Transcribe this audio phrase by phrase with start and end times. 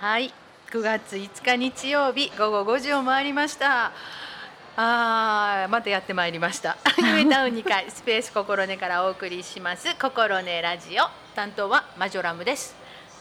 [0.00, 0.32] はい。
[0.72, 3.92] 9月5日日曜日午後5時を回りました。
[4.74, 6.78] あーまたやってまいりました。
[6.96, 9.94] ニュータウン2階スペース心根からお送りします。
[9.96, 11.04] 心根ラジオ。
[11.36, 12.74] 担当はマジョラムです。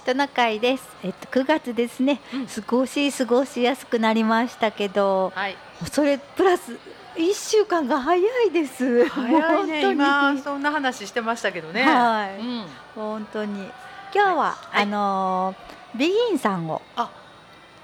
[0.05, 0.87] トナカイです。
[1.03, 2.21] えっと9月ですね。
[2.33, 2.47] うん。
[2.47, 5.57] 少し過ごしやすくなりましたけど、はい。
[5.91, 6.77] それプラス
[7.17, 9.05] 一週間が早いです。
[9.09, 9.91] 早いね本当に。
[9.91, 11.83] 今そんな話してましたけどね。
[11.83, 12.39] はい。
[12.39, 13.69] うん、本当に。
[14.15, 14.83] 今日は、はい。
[14.83, 17.11] あのービギンさんをあ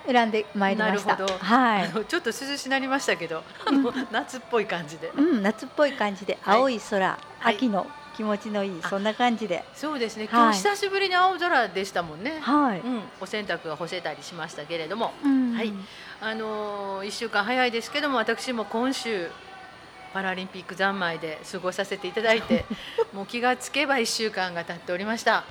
[0.08, 1.14] 選んでまいりました。
[1.14, 1.38] なるほど。
[1.40, 1.92] はい。
[2.08, 3.44] ちょっと涼しなりましたけど
[4.12, 5.12] 夏っぽい感じで。
[5.16, 6.60] うん、夏っぽい感じで、はい。
[6.60, 7.08] 青い空、
[7.40, 7.56] はい。
[7.56, 10.28] 秋の気持ちのいいあそんな感じで、そうですね。
[10.28, 10.44] はい。
[10.44, 12.80] 今日久しぶりに青空でしたもんね、はい。
[12.80, 15.12] うん、お洗濯が干せたりしましたけれども。
[15.24, 15.54] うん。
[15.54, 15.74] はい。
[16.22, 19.30] あのー、1週間早いですけども私も今週
[20.14, 22.64] パラリンピック三昧で過ごさせていただいて
[23.12, 25.44] もう気がつけば1週間が経っておりました。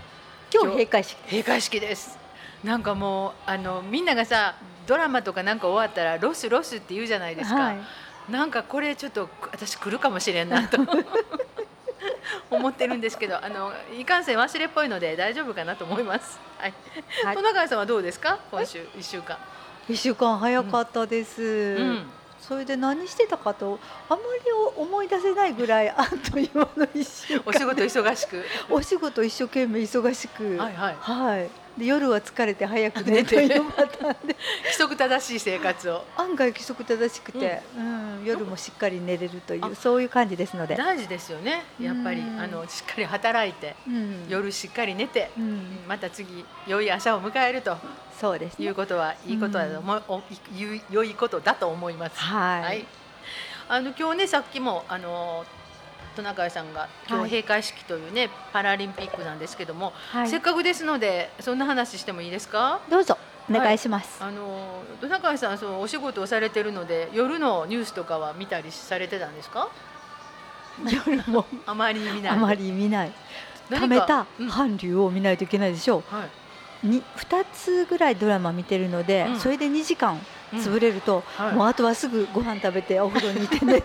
[0.53, 1.17] 今日閉会式。
[1.28, 2.23] 閉会式です
[2.65, 4.55] なんかもうあのみんながさ
[4.87, 8.33] ドラマとかなんか終わったらロスロスって言うじゃないですか、はい。
[8.33, 10.79] なんかこれちょっと私来るかもしれんなと
[12.51, 16.39] 思ってるんですけどあのいかんせん忘れっぽいので大丈夫かなと思います。
[16.59, 16.75] はい、
[17.25, 17.37] はい。
[17.37, 18.39] 戸中さんはどうですか？
[18.51, 19.39] 今週1週間、
[19.89, 21.43] 一週間早かったです。
[21.43, 22.11] うん。
[22.41, 23.78] それで何してたかと
[24.09, 24.23] あまり
[24.77, 27.43] 思い出せないぐらい あっという間の一週間。
[27.47, 28.45] お仕事忙しく。
[28.71, 30.56] お仕事一生懸命忙しく。
[30.59, 30.97] はいはい。
[31.01, 36.05] はいで夜は疲れて早く寝るというパターンで規則正しい生活を。
[36.16, 38.25] 案外規則正しくて、うん。
[38.25, 41.64] 夜もしっかり寝れるというそういう感じですので、大事ですよね。
[41.81, 42.41] やっぱりうん。
[42.41, 44.27] あのしっかり働いてうん。
[44.28, 47.77] 夜しっかり寝てうん、また次良い朝を迎えると。
[48.20, 48.66] そうですね。
[48.66, 52.19] いうことはいいことだと思うおい良いことだと思います。
[52.19, 52.86] はい、はい、
[53.69, 55.44] あの今日ねさっきもあの
[56.15, 57.31] トナカイさんが今はい。
[57.31, 60.29] 日閉会式というね、パラリンピックなんですけども、はい。
[60.29, 62.81] せっかくですのでそんな話してもいいですか？
[62.88, 63.19] どうぞ
[63.50, 69.69] お願いします、あのトナカイさんそうお仕事をされてるので夜のニュースとかは見たりされてたんですか？
[70.91, 71.44] 夜も。
[71.66, 72.33] あまり見ない。
[72.33, 73.12] あまり見ない。
[73.71, 74.50] 貯めたうん。
[74.50, 76.25] 韓流を見ないといけないでしょう、は
[76.83, 76.87] い。
[76.87, 79.41] に2つぐらいドラマ見てるので、うん。
[79.41, 80.19] それで2時間
[80.53, 80.59] うん。
[80.61, 81.55] 潰れると、はい。
[81.55, 83.83] もうあとはすぐご飯食べてお風呂に行ってね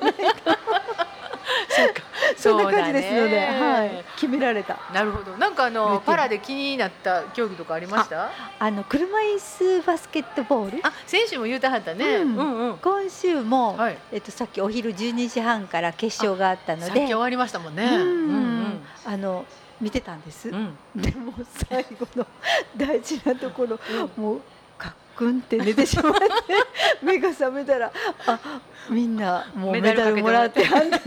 [1.85, 2.01] そうか。
[2.38, 5.38] そんな感じですので、はい、決められたなるほど。
[5.38, 8.25] なんかあのパラで気になった競技とかありました？
[8.25, 10.81] ああの車椅子バスケットボール？
[11.07, 12.06] 選手も言うたはったね。
[12.17, 12.78] ううんんうん。
[12.78, 13.97] 今週も、はい。
[14.12, 17.84] えっと、さっきお昼12時半から決勝があったのさっきで終わりましたもんね。
[17.85, 19.46] うんうんあの
[19.81, 20.51] 見てたんです。
[20.51, 20.57] で
[21.11, 21.34] も
[21.69, 22.28] 最後の
[22.75, 23.79] 大事なところ
[24.17, 24.41] もう
[24.78, 26.19] カックンって寝てしまって
[27.01, 27.90] 目が覚めたら
[28.28, 28.40] あ
[28.90, 31.00] みんなもうメメダルもらってはんだ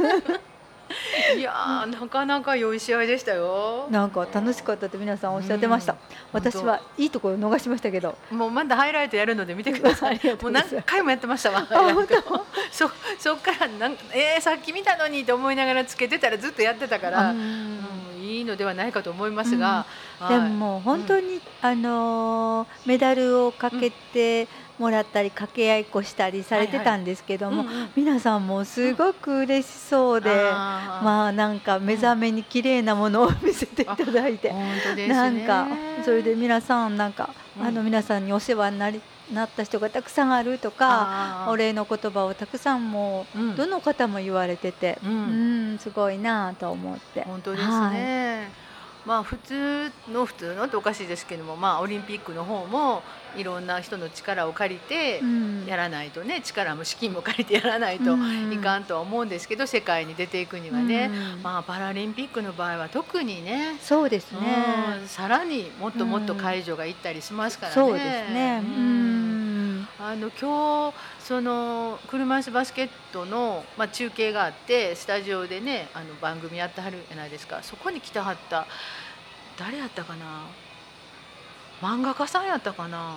[1.37, 3.87] いやーなかなか良い試合でしたよ。
[3.91, 5.99] なんか楽しかったって皆さんおっしゃってました、うん。
[6.33, 8.17] 私はいいところ逃しましたけど。
[8.31, 11.67] もうまだハイライトやるので見てくださ あいもう何回もやってましたわ。
[12.71, 17.81] そそっからなんえー、さっき見たのにと思いながらつけてたらずっとやってたから、ううん
[18.21, 19.87] ん、いいのではないかと思いますが、
[20.29, 24.49] でももう本当に、あのーメダルをかけて
[24.83, 27.89] もらったり掛け合いっこしたりされてたんですけども、うんうん。
[27.95, 31.05] 皆さんもすごく嬉しそうで、あー。
[31.05, 35.15] まあなんか目覚めに綺麗なものを見せていただいて、本当ですね。
[35.15, 35.69] なんか
[36.05, 37.67] それで皆さんなんか、うん。
[37.67, 39.01] あの皆さんにお世話になり
[39.33, 43.57] なった人がたくさんあるとかお礼の言葉をたくさんもう、うん。
[43.57, 47.23] どの方も言われてて、ううんん、すごいなと思って。
[47.23, 48.51] 本当ですね。
[49.05, 53.03] まあ普通の普通のっておかしいですけども、まあオリンピックの方も
[53.37, 58.17] いろんな人の力を借りてうんやらないとね、力も資金も借りてやらないと
[58.53, 63.79] いかんとは思うんですけど、世界に出ていくにはね、うんまあパラリンピックの場合は特にね。
[63.81, 64.39] そうですね。
[65.01, 67.75] うんさらにもっともっと会場が行ったりしますからね。
[67.75, 68.63] そうですね。
[68.63, 69.32] ううんん。
[69.99, 77.63] あの今日その車椅子バスケットの、まあ、中継があってスタジオでねあの番組やってはるじゃないですか。
[77.63, 78.67] そこに来てはった
[79.59, 80.47] 誰やったかな？
[81.81, 83.17] 漫画家さんやったかな？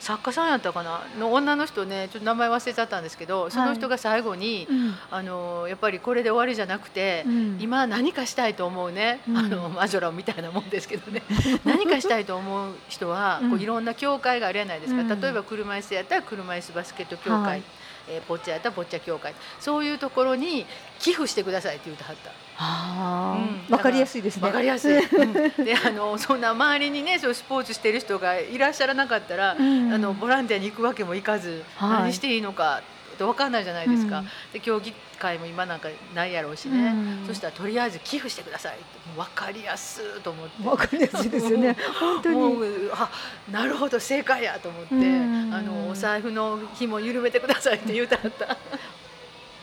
[0.00, 1.02] 作家さんやったかな？
[1.18, 4.94] の女の人ねちょっと名前忘れちゃったんですけどその人が最後に、うん。
[5.10, 7.58] あのやっぱりこれで終わりじゃなくて、うん。
[7.60, 9.36] 今何かしたいと思うね、うん。
[9.36, 11.22] あのマジョラみたいなもんですけどね。
[11.64, 13.60] 何かしたいと思う人は、こううん。
[13.60, 15.20] いろんな協会があるじゃないですか、うん。
[15.20, 17.62] 例えば車椅子やったら車椅子バスケット協会、はい
[18.08, 20.66] えーボッチャやったらボッチャ協会そういうところに
[20.98, 22.30] 寄付してくださいって言ってはった。
[22.58, 23.38] あ
[23.70, 24.46] うんかりやすいですね。
[24.46, 24.98] わかりやすい。
[24.98, 25.32] うん
[25.64, 32.80] で、あのそんな周りにね、そうスポーツしてる人がいらっしゃらなかったら、うんあのボランティアに行くわけもいかず、はい何していいのか
[33.16, 34.26] こと分かんないじゃないですか、うん。
[34.52, 37.26] で競技会も今なんかないやろうしうね、ん。
[37.26, 40.68] そしたらとりあえず寄付してくださいってもう分かりやすいと思って。
[40.68, 41.76] わかりやすいですよね。
[41.98, 43.10] 本当もにうあ
[43.50, 45.54] なるほど正解やと思って、うん。
[45.54, 48.56] あのお財布の紐緩めてくださいって言うたはった。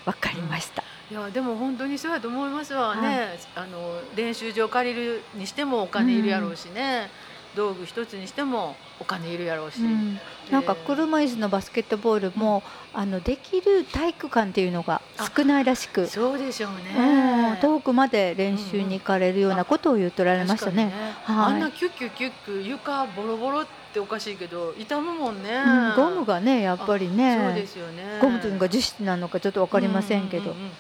[0.06, 0.84] わかりました。
[1.12, 2.96] いやでも本当にそうやと思いますわ。
[2.96, 7.10] ね、あの練習場借りるにしてもお金いるやろうしね、
[7.56, 10.20] 道具一つにしてもお金いるやろうし、うん。
[10.52, 12.64] なんか車椅子のバスケットボールも
[12.94, 15.02] あのできる体育館っていうのが
[15.36, 16.08] 少ないらしく。
[16.08, 16.84] そうでしょううん。
[16.84, 17.60] ね。
[17.62, 20.92] 遠くまで練習に行かれるようなことを言っておられましたね。
[21.26, 21.54] 確かにはい。
[21.54, 25.52] あんなキュッキュキュッキュ床ボロボロっておかしいけど痛むもんね。
[25.56, 25.96] うん。
[25.96, 28.20] ゴムがねやっぱりそうねですよね。
[28.22, 30.52] ゴムというのが樹脂なのかちょっとわかりませんけど。
[30.52, 30.72] ううううん。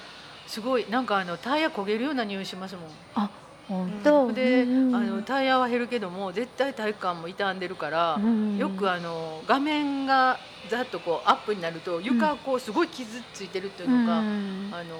[0.47, 0.85] すごい。
[0.89, 2.83] なんかあのタイヤ焦げるような匂いしますもん。
[3.15, 4.33] 本当、うん。
[4.33, 4.95] で、うん。
[4.95, 8.57] あのタイヤは減るけども絶対体育館も傷んでるから、うん。
[8.57, 10.37] よくあの画面が
[10.69, 14.69] ざっとこうアップになると床がこうすごい傷ついてるっていうのか、うん。
[14.71, 14.95] あの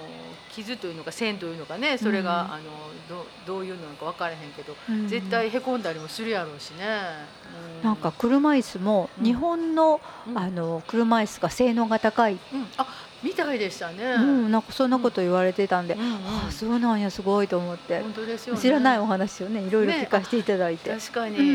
[0.50, 2.52] 傷というのか線というのかねそれが、うん。
[2.52, 2.64] あの
[3.08, 5.08] どどういうのか分からへんけど、うん。
[5.08, 6.84] 絶対へこんだりもするやろうしね。
[7.82, 9.24] うなんか車椅子もうん。
[9.24, 10.38] 日本の,、うん。
[10.38, 12.86] あの車椅子が性能が高い、うん、あ
[13.24, 14.04] みたいでしたね。
[14.12, 18.60] うん、なんかそんなこと言われてたんで、うんうんああそうなんやすごいと思って、本当ですよね。
[18.60, 21.50] 知らないお話をねいろいろ聞かせていただいて、確かに、うんう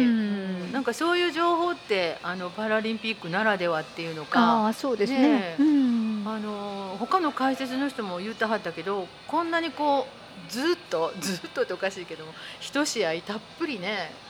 [0.68, 4.68] んなんかそういう情報ってあのパラリンピックならではっていうのあか。
[4.68, 5.20] あそうですね。
[5.20, 5.62] ねえ。
[5.62, 10.06] うんあの他の解説の人も言ってはったけどこんなにこ
[10.48, 14.29] うずっとずっとっておかしいけども一試合たっぷりねで、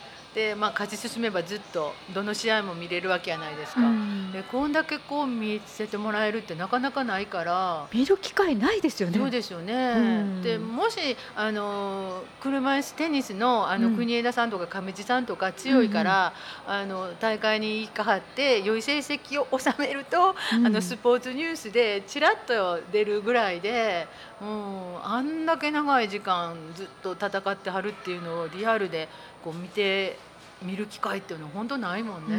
[0.56, 3.82] まあ、勝ち進めばずっとどの試合も見れるわけやないですか。
[3.82, 7.88] うんでこんだけこう見せてもらえるってなかなかないから。
[7.92, 9.18] 見る機会ないですよね。
[9.18, 11.00] そうですよね、うんでもし
[11.36, 16.34] あの車椅子テニスのあの、うん国枝さんとか上地さんとか強いから、
[16.66, 24.08] あの大会に行かはって良い成績を収めると、うんあのスポーツニュースでちらっと出るぐらいで
[24.40, 29.10] もうあんだけ長い時間ずっと戦ってはるっていうのをリアルで
[29.44, 30.18] こう見て
[30.62, 32.38] 見る機会っていうのは本当ないもんね。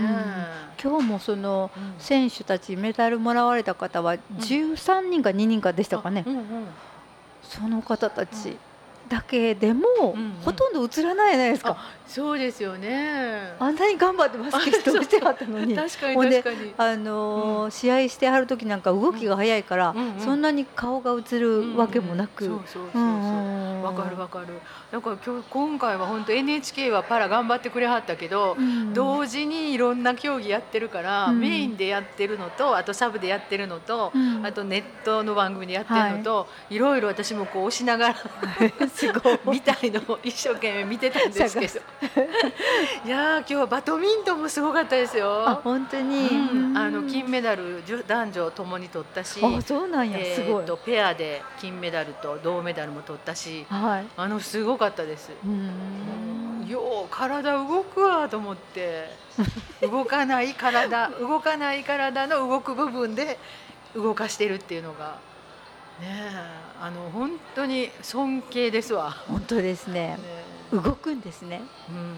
[0.82, 1.94] 今日もそのうん。
[1.98, 6.44] 選手たちメダルもらわれた方は13人か2人かでしたかね、うんうん。
[7.42, 8.56] その方たち
[9.10, 9.82] だけでも、
[10.14, 10.32] うんうん。
[10.44, 11.76] ほとんど映らないじゃないですか、
[12.06, 13.54] そうですよね。
[13.58, 15.74] あんなに頑張ってバスケットをしてはったのに。
[15.76, 16.74] 確かに。
[16.78, 20.14] あのー試合してはる時なんか動きが速いから、うん。
[20.14, 20.20] うん。
[20.20, 23.82] そんなに顔が映るわけもなく、うんうんそうそうそうそう。
[23.82, 24.46] わかるわかる。
[24.92, 28.94] だから今日今回は本当 NHK はパラ頑張ってくれはったけど、うん。
[28.94, 31.40] 同時にいろんな競技やってるから、うん。
[31.40, 34.46] メインでやってるのとあとサブでやってるのと、うん。
[34.46, 38.14] あとネットの番組でやってるのと、い、ろいろ私もこう押しながら
[39.00, 39.38] すごい。
[39.56, 41.80] 見たいのを一生懸命見てたんですけど。
[43.04, 45.60] いやー今日はバドミントンもすごかったですあよ。
[45.64, 50.64] 本当に、うん、あのうん金メダル男女ともに取ったし、あそうなんや、えすごい。
[50.64, 54.06] ーとペアで金メダルと銅メダルも取ったしはい。
[54.16, 55.30] あのすごかったです。
[55.44, 56.66] うん。
[56.68, 59.10] よう体動くわと思って
[59.82, 63.38] 動かない体動かない体の動く部分で
[63.94, 65.18] 動かしてるっていうのが
[66.00, 69.10] ねえあの本当に尊敬ですわ。
[69.28, 70.16] 本当ですね。
[70.72, 70.80] ね。
[70.82, 71.60] 動くんですね。
[71.90, 72.14] うん、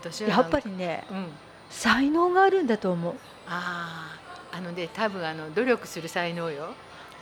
[0.00, 1.26] 私はやっぱりねうん。
[1.70, 3.14] 才能があるんだと思う。
[3.48, 4.14] あ
[4.52, 6.74] ああのね多分あの努力する才能よ。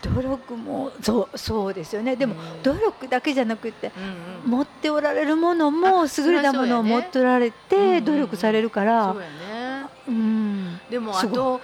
[0.03, 2.17] 努力もそうそうですよね。
[2.17, 2.63] でも、うん。
[2.65, 4.05] 努力だけじゃなくってうん
[4.45, 9.13] うん、持っておられるものもあ優れたものを持っておられて努力されるから。
[9.13, 9.87] そうやね。
[10.09, 10.81] うん。
[10.91, 11.61] でもあと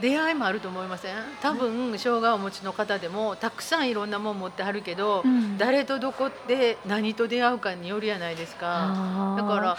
[0.00, 1.14] 出会いもあると思いません？
[1.42, 5.58] 多分障害をお持ちの方でもたくさんいろんなもん持ってはるけど、うん。
[5.58, 9.34] 誰とどこで何と出会うかによるやないですか。
[9.36, 9.76] だから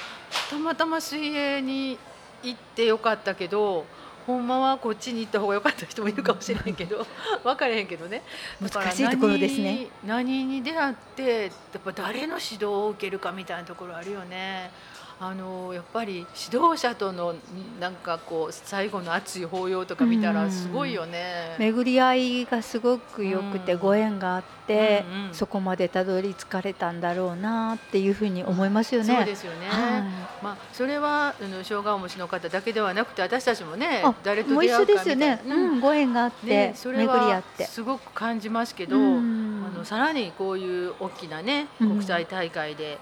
[0.50, 1.98] たまたま水泳に
[2.44, 3.86] 行ってよかったけど
[4.28, 7.08] ほんまはこっちに行った方が良かった人もいるかもしれへんけど
[7.44, 8.22] 分からへんけどね。
[8.62, 9.88] 難しいところですね。
[10.06, 11.48] 何何に出会ってや
[11.80, 14.72] っぱ誰の指導を受けるかみたいなところあるよね。
[15.20, 17.34] あのやっぱり指導者との
[17.80, 21.56] なんかこう最後の熱い抱擁とか見たらすごいよね。
[21.58, 29.16] 巡り合いがすごく良くてうんご縁があって、うんうんそこまでたどり着かれたんだろうなっていうふうに思いますよね。
[29.16, 29.68] そうですよね。
[29.68, 30.04] は
[30.44, 35.56] まあそれはあの障害をお持ちの方だけではなくて私たちもねあ誰ともう一緒出会うかみたいですよね。
[35.56, 35.56] な。
[35.56, 37.66] うん、ご縁があって、ねそれ巡り合はって。
[37.66, 43.00] すごく感じますけど、うんあのさらにこういう大きなねうん国際大会で、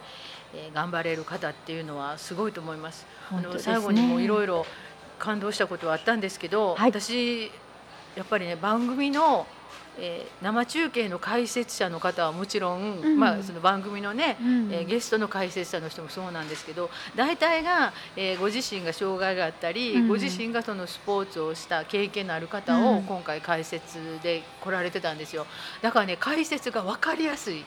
[0.55, 3.05] えー頑張れる方っていうのはすごいと思います。
[3.29, 3.41] すね。
[3.59, 4.65] 最後にもいろいろ
[5.19, 6.91] 感動したことはあったんですけど、はい。
[6.91, 7.51] 私
[8.15, 9.45] やっぱりね番組の
[9.97, 13.19] えー生中継の解説者の方はもちろん、うん。
[13.19, 14.73] まあ、その番組のね、うん。
[14.73, 20.07] えーゲストの解説者の人もそうなんですけど大体が、えーご自身が障害があったり、うん。
[20.09, 23.03] ご自身がそのスポーツをした経験のある方をうん。
[23.03, 25.47] 今回解説で来られてたんですよ。
[25.81, 27.63] だからね解説が分かりやすい、あ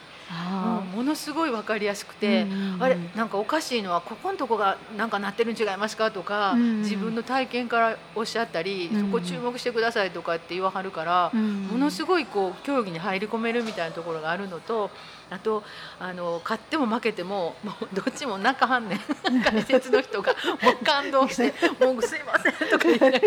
[0.95, 2.43] ものすごい分かりやすくーて。
[2.43, 11.65] うんあれなんかおかしいのはここのとこがなんかなってるん違いますかとか、うん自分の体験からおっしゃったり、うんそこ注目してくださいとかって言わはるから、うん。
[11.65, 14.91] ものすごいこう競技に入り込めるみたいなところがあるのと
[15.31, 15.63] あと
[16.01, 19.01] あの勝っても負けてももうどっちも泣かはんねん。
[19.43, 21.55] 解説の人がもう感動して
[21.85, 23.25] 「もうすいません」とか言いながら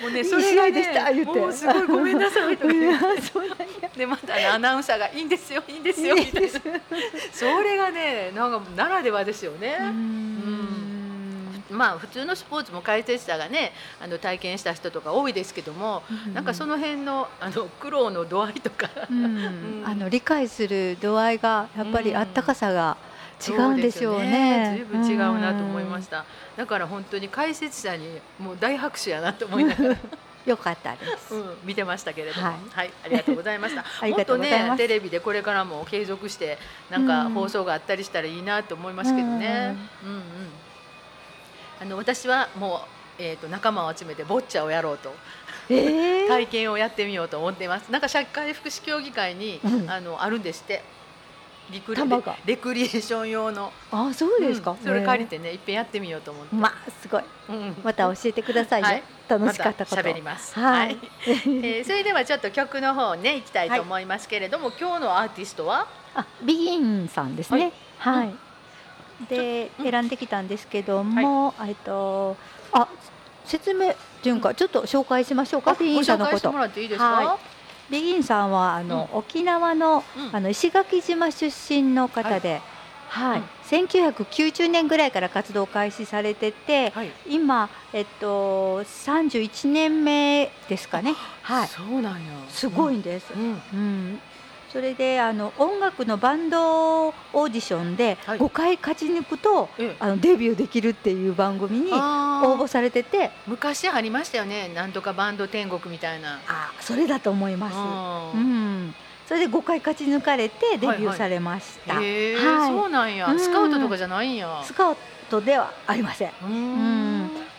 [0.00, 1.40] もうねそれがいいしたね言って。
[1.40, 3.90] もうすごいごめんなさいとか言って。
[3.96, 6.50] でまたねアナウンサーが「いいんですよいいんですよ」みたいな。
[7.32, 9.76] それがねなんかならではですよね。
[9.80, 11.01] うん
[11.70, 16.02] まあ普通のスポーツも解説者がねあの体験した人とか多いですけども、
[16.34, 19.24] なんかその辺のあの苦労の度合いとか、うん。
[19.24, 19.82] うん。
[19.84, 22.96] あの理解する度合いがやっぱりあったかさが
[23.46, 24.20] 違うんでしょうね。
[24.20, 24.74] そうですよね。
[24.76, 26.24] ずいぶん違うなと思いました。
[26.56, 29.96] だから本当に解説者にもう大拍手やなと思いながら、
[30.46, 31.34] よかったです。
[31.34, 33.84] うん、見てましたけれども、ははいい、ありがとうございました。
[34.06, 36.58] もっとねテレビでこれからも継続して
[36.90, 39.76] なんか放送があったりしたらいいなと思いますけどね。
[40.04, 40.22] うんうん。
[41.82, 42.86] あの私はも
[43.18, 45.12] うえっ、と仲間を集めてボッチャをやろうと。
[45.68, 47.90] ええ 体験をやってみようと思っています。
[47.90, 50.82] なんか社会福祉協議会に、うんあのあるんですって。
[51.70, 52.02] リクリ
[52.44, 54.72] レクリエーション用の、あ、そうですか。
[54.72, 56.54] うんそれ借りてね、いっぺんやってみようと思って。
[56.54, 57.22] まあすごい。
[57.48, 58.86] うんまた教えてくださいよ。
[58.86, 59.96] はい楽しかったこと。
[59.96, 60.58] また喋ります。
[60.58, 65.86] はいえーそれではちょっと曲の方ね行きたいと思いますけれども、今日のアーティストは？
[66.14, 67.72] あ、ビギンさんですね。
[67.98, 68.34] はい。
[69.28, 72.36] で、うん選んできたんですけども、えっと、
[72.72, 72.88] あ、
[73.44, 75.74] 説明順か、ちょっと紹介しましょうか。
[75.74, 76.52] ビギごンさんのこと
[77.90, 82.60] ビギンさんはあの、沖縄のうんあの石垣島出身の方で、
[83.08, 87.10] はい、うん1990年ぐらいから活動を開始されてて、はい。
[87.28, 91.14] 今えっと31年目ですかね。
[91.42, 92.32] はい、そうなんや。
[92.48, 93.32] すごいんです。
[93.34, 93.42] うん。
[93.42, 94.20] うんうん、
[94.72, 104.68] それであの音楽のバンドオーディションではい5回勝ち抜くと、ええあのデビューできるっていう番組に応募されてて、昔ありましたよね。
[104.74, 106.40] なんとかバンド天国みたいな。
[106.48, 107.74] あそれだと思います。
[107.76, 108.94] あうーん、
[109.26, 112.00] それで5回勝ち抜かれてデビューされました。
[112.00, 113.34] へえ、はいそうなんやう。
[113.34, 114.62] んスカウトとかじゃないんや。
[114.64, 114.96] スカウ
[115.28, 116.28] トではありません。
[116.28, 117.11] うーん。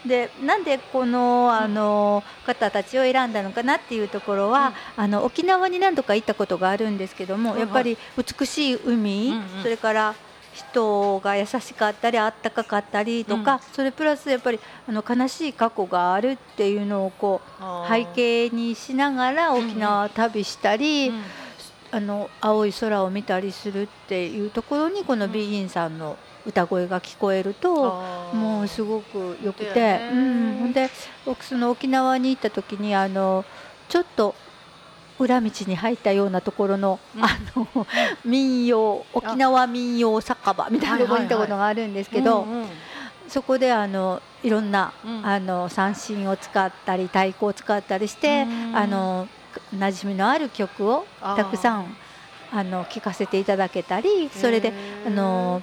[0.06, 7.68] でなんでこのあの方たちを選んだのかなっていうところは、あの沖縄に何度か行ったことがあるんですけども、はいはい。
[7.68, 7.98] やっぱり
[8.40, 9.64] 美しい海、うんうん。
[9.64, 10.16] それから
[10.54, 13.60] 人が優しかったりあったかかったりとか、うん。
[13.72, 21.24] それプラスやっぱりあの悲しい過去があるっていうのをこう背景にしながら沖縄旅したり、うん。
[21.92, 28.02] あの青い空を見たりするっていうところにこのビギンさんの歌声が聞こえると、
[28.34, 30.90] もうすごく良くて、うん、ほんで
[31.26, 33.46] 僕その沖縄に行った時にあの
[33.88, 34.36] ちょっと
[35.20, 37.24] 裏道に入ったようなところの、うん。
[37.24, 37.68] あの
[38.26, 42.46] 民謡沖縄民謡酒場みたいなところに行ったことがあるんですけど、
[43.28, 45.26] そこであのいろんな、うん。
[45.26, 48.76] あの三振を使ったり太鼓を使ったりして、うん。
[48.76, 49.28] あの
[49.76, 51.96] 馴染みのある曲をたくさん
[52.52, 54.74] あの聴かせていただけたりそれで
[55.06, 55.62] あの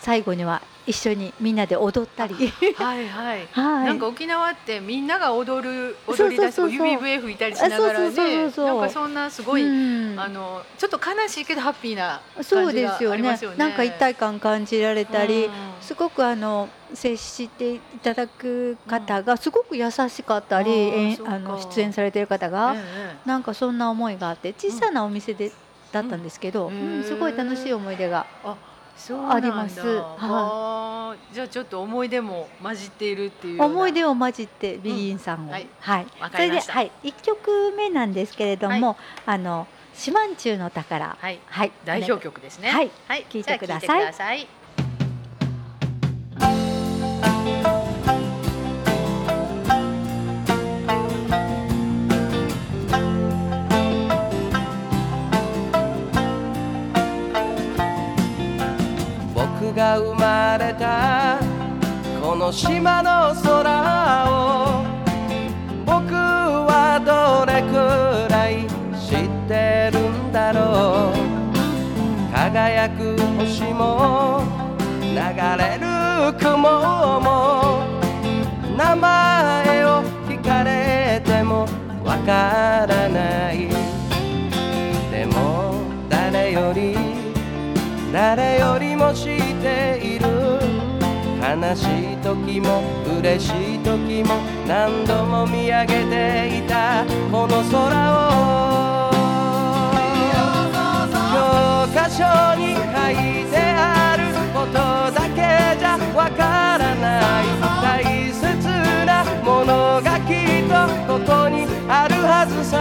[0.00, 2.34] 最後には一緒にみんなで踊ったり。
[2.74, 3.46] はいはい。
[3.52, 3.86] はい。
[3.86, 6.78] なんか沖縄ってみんなが踊る踊り出すそうそう。
[6.78, 8.66] そう指笛吹いたりしながらあそうそうそうねそう。
[8.66, 10.18] なんかそんなすごい、うん。
[10.18, 13.56] あのちょっと悲しいけどハッピーな感じがありますよね。
[13.58, 15.52] なんか一体感感じられたり、うん。
[15.82, 21.34] すごくあの接していただく方がすごく優しかったり、あーえそっか。
[21.34, 25.52] あの出演されてる方が、ええなんかそんな思いがあって小さなお店で、
[25.92, 26.96] だったんですけど、うん。
[26.96, 28.26] うんすごい楽しい思い出が。
[28.44, 28.56] あ
[29.30, 29.80] あります。
[29.80, 31.34] はい。
[31.34, 35.66] じゃあちょっと思い出も混じっているっていう思い出を混じってビギンさんを、はい。
[35.80, 36.06] はい。
[36.20, 41.38] わそれで、はい、1曲目なんですけれども「あの四万中の宝」はい。
[41.46, 42.70] はい、代表曲ですね。
[42.70, 42.90] はい。
[43.08, 44.48] はい、聞いてください
[59.80, 61.40] が生まれた
[62.22, 64.84] この島の空を
[65.86, 71.16] 僕はどれくらい知ってるんだろう。
[72.30, 74.42] 輝く星も
[75.00, 75.16] 流
[75.56, 75.86] れる
[76.38, 77.80] 雲も
[78.76, 81.66] 名前を聞かれても
[82.04, 83.70] わからない。
[85.10, 85.74] でも
[86.10, 86.94] 誰より
[88.12, 89.39] 誰よりも知
[91.50, 92.80] 悲しい時も
[93.18, 94.36] 嬉しい時も
[94.68, 99.10] 何度も見上げていたこの空を
[101.32, 101.42] 教
[101.92, 102.22] 科書
[102.54, 102.80] に書
[103.10, 104.22] いてある
[104.54, 104.74] こと
[105.10, 107.44] だけじゃわからない
[107.82, 108.46] 大切
[109.04, 112.78] なものがきっとここにあるはずさ。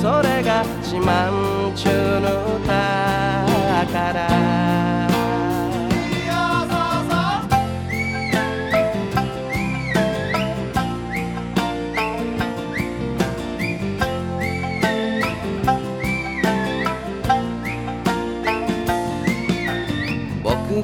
[0.00, 1.30] それが四万
[1.76, 2.58] 十の
[3.84, 5.09] 宝。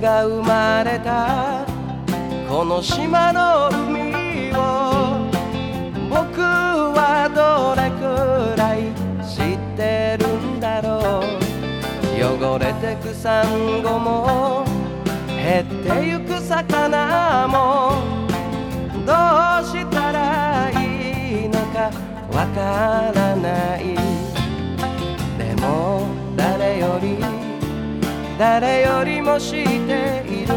[0.07, 1.67] が生まれた。
[2.49, 5.27] この島の海を
[6.09, 8.95] 僕はどれくらい
[9.27, 11.27] 知ってるんだろう。
[12.23, 14.65] 汚れてくサンゴも
[15.27, 18.01] 減ってゆく魚も
[19.05, 21.91] どうしたらいいのか
[22.31, 23.97] わからない。
[25.37, 27.36] でも誰より
[28.39, 30.55] 誰よりも知っている。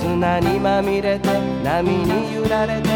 [0.00, 1.28] 砂にまみれて
[1.64, 2.88] 波に揺られて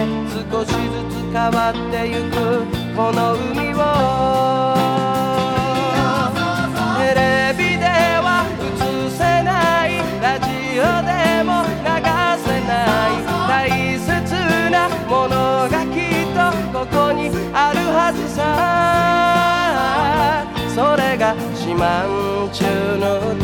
[0.50, 0.74] 少しず
[1.10, 2.64] つ変わってゆく
[2.94, 3.76] この海を。
[6.98, 7.84] テレビで
[8.22, 8.62] は映
[9.10, 9.88] せない
[10.22, 10.46] ラジ
[10.78, 11.50] オでも
[11.82, 11.86] 流
[12.44, 12.72] せな
[13.10, 13.12] い
[13.48, 13.52] 大
[13.98, 14.06] 切
[14.70, 14.76] な
[15.08, 15.34] もの
[15.68, 16.38] がきっと
[16.78, 17.20] ここに
[17.52, 18.40] あるはずさ。
[20.74, 22.64] それが四万十
[22.98, 23.02] の
[23.36, 23.43] 宝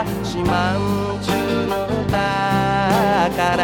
[0.00, 0.80] それが四万
[1.20, 1.28] 十
[1.66, 1.84] の
[3.36, 3.60] 宝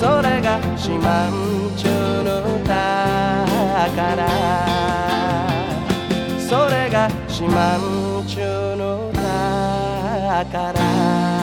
[0.00, 1.30] それが島ん
[1.76, 1.88] ちゅ
[2.24, 4.24] の宝
[6.38, 8.44] それが島んちゅ
[8.76, 11.37] の宝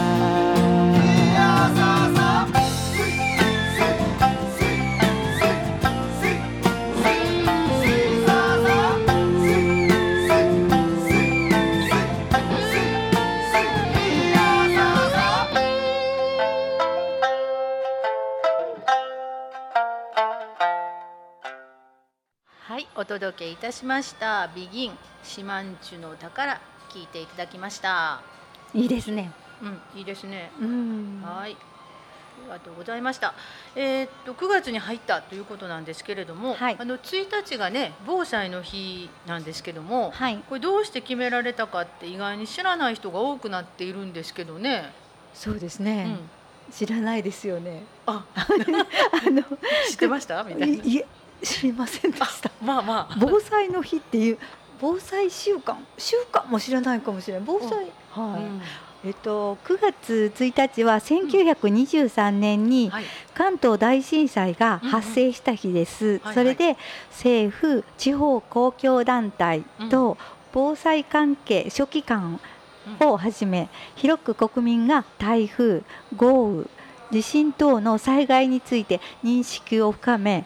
[23.05, 24.49] お届けいたしました。
[24.55, 24.91] ビギン
[25.23, 28.19] 四万十の宝聞いていただきました。
[28.73, 29.31] いいですね。
[29.61, 30.49] うん、いいですね。
[30.59, 31.21] うん。
[31.23, 31.51] はい。
[31.51, 31.55] あ
[32.45, 33.35] りがとうございました。
[33.75, 40.37] えーっと9月に入ったということなんですけれども、はいあの1日がね防災の日なんですけども、はい。
[40.49, 44.91] これどうして決められたかって意外に知らない人が多くなっているんですけどね。
[45.35, 46.05] そうですうね。
[46.05, 46.19] ん、
[46.71, 47.83] 知らないですよね。
[48.07, 48.47] あ、 あ
[49.29, 49.43] の
[49.91, 50.43] 知ってました？
[50.43, 50.83] みたいな。
[50.83, 51.05] い
[51.41, 52.52] 知りませんでした。
[52.62, 53.17] まあまあ。
[53.19, 54.38] 防災の日っていう
[54.80, 57.43] 防災習慣習慣も知らないかもしれない。
[57.45, 57.86] 防災？
[57.86, 58.41] うはい。
[58.43, 58.62] ん。
[59.06, 63.04] えっと9月1日は1923年にはい。
[63.34, 66.19] 関東大震災が発生した日です。
[66.24, 66.78] はいそれで
[67.12, 70.17] 政府地方公共団体と
[70.54, 72.39] 防災関係書記官
[73.02, 75.84] をはじめ広く国民が台風
[76.15, 76.65] 豪雨
[77.12, 80.45] 地震等の災害について認識を深め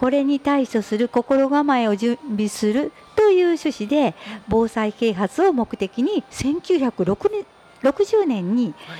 [0.00, 4.14] これに対処する心構えを準備するという趣旨で
[4.48, 8.98] 防災啓発を目的に1960年にはい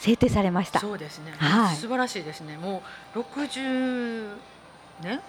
[0.00, 0.80] 制定されました。
[0.80, 2.82] そうですね、はい素晴らしいですねも
[3.14, 4.34] う60
[5.02, 5.20] 年？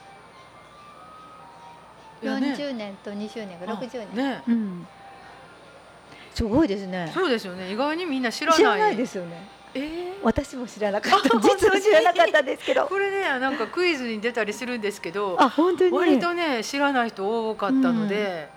[2.24, 4.16] いやね40年と20年があ60年。
[4.16, 4.88] ねうん。
[6.34, 7.12] すごいですね。
[7.14, 9.61] そうですよね意外にみんな知らない知らないですよね。
[9.74, 10.12] えー？
[10.24, 11.30] 私も知らなかった。
[11.40, 12.86] 実は知らなかったですけど。
[12.88, 15.92] これねなんかクイズに出たりするんですけどあ、本当に？
[15.92, 18.50] 割とね知らない人多かったので、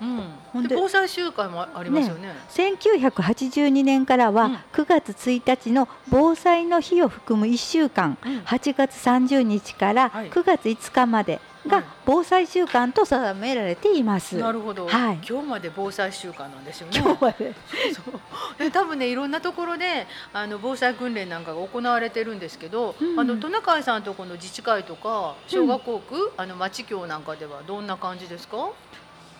[0.00, 0.22] うん。
[0.52, 2.34] ほんでで防災集会もありますよね。
[2.50, 4.54] 1982年からはうん。
[4.72, 8.38] 9月1日の防災の日を含む1週間、うん。
[8.40, 10.30] 8月30日からはい。
[10.30, 14.36] 9月5日まではいが防災週間と定められています。
[14.36, 15.20] なるほど、はい。
[15.28, 17.00] 今日まで防災週間なんですよね。
[17.00, 17.54] 今日まで。
[17.94, 18.58] そう。
[18.58, 23.20] で多分ねいろんなところであの防災訓練なんかが行われてるんですけど、うん。
[23.20, 28.70] あのトナカイさんとこの自治会とか小学校区、あの町協なんかではどんな感じですか？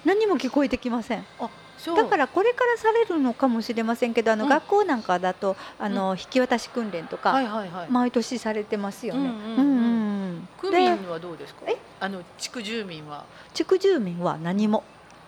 [0.05, 1.27] 何も聞こえてきません。
[1.41, 1.49] あ
[1.97, 4.51] だからこれからされるのかもしれませんけど、あのうん。
[4.51, 9.31] 学校なんかだとあの引き渡し訓練とはかいはいはい、毎年されてますよね。
[10.61, 11.63] 区民はどうですか？
[11.67, 14.85] えあの地区住民は、地区住民は何も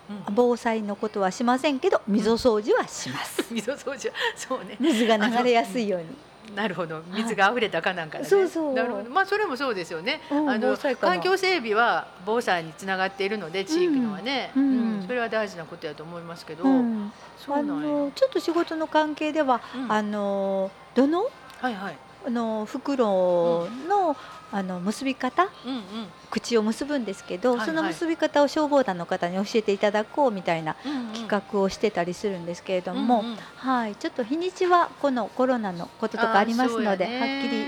[0.08, 0.34] うん。
[0.34, 3.44] 防災のことはしませんけど溝掃除はします。
[3.54, 4.76] 溝掃除はそうね。
[4.80, 6.06] 水が流れやすいように。
[6.54, 7.02] なるほど。
[7.14, 8.30] 水が溢れたかなんかで、ね。
[8.30, 8.74] そうそう。
[8.74, 9.10] なるほど。
[9.10, 14.62] まあそれもそうですよね、うんあの環境整備は防災につながっているので地域のはね、うん。
[14.62, 14.94] うん。
[14.94, 17.06] うんそれは大事なことやと思いますけど、うん。
[17.06, 19.92] あそうなんちょっと仕事の関係では、うん。
[19.92, 21.24] あのどの？
[21.60, 21.96] はいはい。
[22.26, 24.14] あの袋の、
[24.52, 25.82] あの結び方うんうん。
[26.30, 27.66] 口を結ぶんですけど、はいはい。
[27.68, 30.74] その結び方を消防団の方に教えていただこうみたいな
[31.12, 33.36] 企画をしてたりするんですけれども、うんうん。
[33.36, 37.66] はい、ちょっと日にちはこのコロナのこととかありますので、はっきり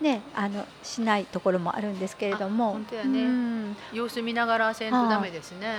[0.00, 2.68] ねあのしないところもあるんですけれども。
[2.68, 3.22] あ本当やね。
[3.22, 3.76] うん。
[3.92, 5.76] 様子見ながらせんとダメですね。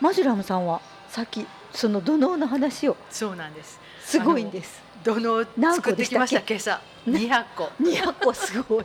[0.00, 2.96] マジュラムさんはさっきその土のうの話を。
[3.10, 3.80] そうなんです。
[4.00, 4.82] すごいんです。
[5.04, 6.80] 土の作ってきました個今朝。
[7.06, 7.70] 200個。
[7.80, 8.84] 200個すごい。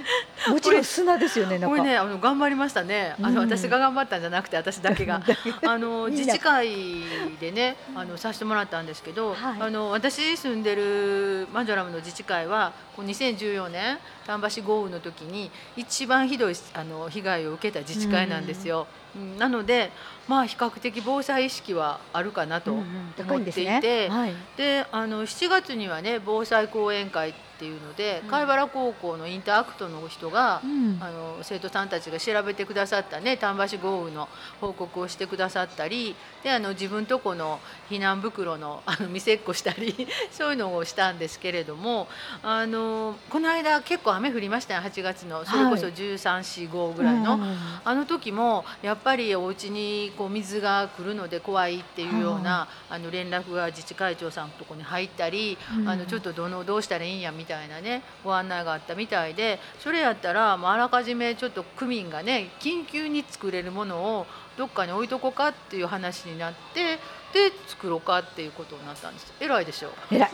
[0.48, 1.58] もちろん砂ですよね。
[1.58, 3.14] これねあの頑張りましたね。
[3.20, 3.50] あの、うん。
[3.50, 5.22] 私が頑張ったんじゃなくて私だけが。
[5.66, 7.02] あの自治会
[7.40, 9.60] でねあのさせてもらったんですけど、はい。
[9.60, 18.86] あの私住んでるマジョラムの自治会はこう2014年丹波市豪雨の時に一番ひどいあの被害を受けた自治会なんですよ。
[19.16, 19.38] うん。
[19.38, 19.90] なので
[20.28, 22.84] まあ比較的防災意識はあるかなとうんうん
[23.16, 23.80] 高い思っていんですね。
[23.80, 24.34] て、はい。
[24.56, 34.28] であの7月にはね防災講演会っていうので、うん柏原高校のインターアクトの人が、うんあの生徒さんたちが調べてくださったね丹波市豪雨の
[34.60, 37.58] 報告をしてくださったりであの自分とこの
[37.90, 42.08] 避難袋のあの見せっこしたり そういうのをしたんですけれども
[42.42, 47.34] あのこの間結構雨降りましたよ8月のそれこそ1345ぐらいの。
[47.34, 55.88] うんあの時もやっぱりお家にこう水が来るので怖いっていうような、あの連絡が自治会長さんのとこに入ったり、うん。
[55.88, 66.96] あのちょっとどのどうしたらいいんやみたいなねご案内があったみたいでそれやったらもうあらかじめちょっと区民がね緊急に作れるものをどっかに置いとこうかっていう話になって
[67.32, 69.32] で作ろうかっていうことになったんです。
[69.40, 70.30] 偉いでしょ偉い。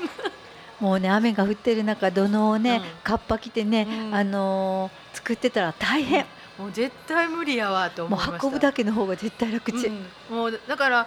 [0.79, 2.83] もうね雨が降ってる中土のうをね、うん。
[3.03, 4.15] カッパ着てね、うん。
[4.15, 6.25] あのー作ってたら大変。
[6.61, 9.87] もう絶対無理やわと思もいうました運ぶだけの方が絶対楽ち。
[9.87, 9.91] う
[10.35, 11.07] んもうだから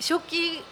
[0.00, 0.64] 初期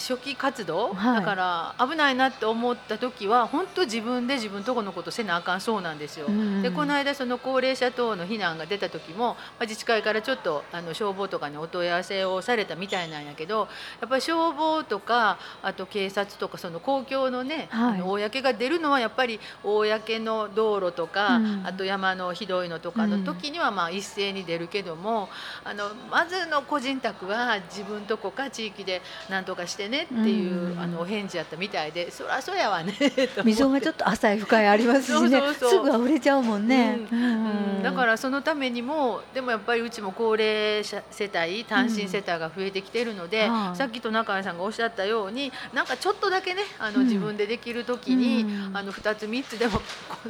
[0.00, 1.20] 初期活動、はい。
[1.20, 6.26] だから危ないなって思った時は本当自分で自分とこのことせなあかんそうなんですよ。
[6.26, 13.68] うんでこの間その高齢者等の避難が出た時も、まあ、自治会からちょっとあの消防とかにお問い合わせをされたみたいなんやけど
[14.00, 17.94] やっぱり消防とかあと警察とかその公共のね、はい。
[17.94, 25.28] あの公が出るのはやっぱり公の道路とか、うんあと山のひどいのとかの時にはまあ一斉に出るけども、
[25.62, 30.80] あのまずの個人宅は自分とこか地域で何とかしてねっていう、うん。
[30.80, 32.94] あのお返事やったみたいでそりゃそうやわね
[33.44, 35.40] 溝がちょっと浅い深いありますしね。
[35.54, 37.82] すぐ溢れちゃうもんね、ううん。
[37.82, 43.76] だからそのためにもでもやっぱりうちも高齢者世帯単身世帯が増えてきてるので、はい。
[43.76, 47.06] さっきと中谷さんがおっしゃったようになんかちょっとだけねあの、うん。
[47.06, 48.76] 自分でできる時に、うん。
[48.76, 49.84] あの2つ3つでもこ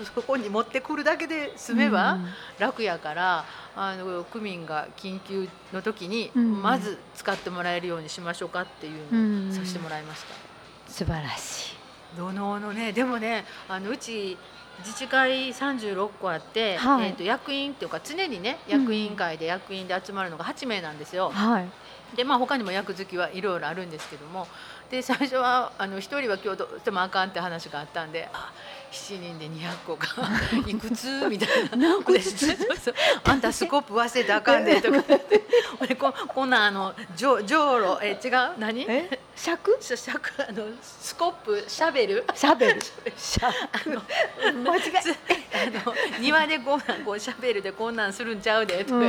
[0.15, 2.27] そこに持ってくるだけで済めばうん。
[2.59, 3.45] 楽やから、
[3.77, 6.63] あの区民が緊急の時にうん。
[6.63, 9.21] まず使ってもらえるようにしましょうかっていううん。
[9.21, 10.93] のをさせてもらいました。
[10.93, 11.77] 素晴らしい。
[12.17, 14.37] 土のうのねでもねあのうち
[14.81, 17.09] 自治会36個あって、はい。
[17.09, 18.81] えー、と役員っていうか常にねうん。
[18.81, 21.31] 役員会で役員で集まるのが8名なんですよ。
[21.31, 21.69] はい。
[22.17, 24.47] でまあ他にも役付きはいろいろあるんですけども
[24.91, 28.53] で最初はあの1人は今日どうしてもあかんって話があったんであ
[28.91, 30.09] 7人で200個か
[30.67, 31.77] いくつみたいな。
[31.77, 32.47] 何個ずつ？
[32.49, 35.03] でそうそうあんたスコップ忘れてあかんでとか。
[35.07, 35.43] 言って
[35.81, 38.31] 俺ここんなんあのじょじょうろえ違う？
[38.59, 38.85] 何？
[38.89, 39.21] え？
[39.37, 39.79] 尺？
[39.81, 42.25] しゃしゃくあのスコップシャベル？
[42.35, 42.81] シャベル。
[43.17, 43.53] シャあ
[43.89, 44.03] の
[44.73, 49.07] 間違つあの庭でこんなんこうシャベルでこんなんするんちゃうでとか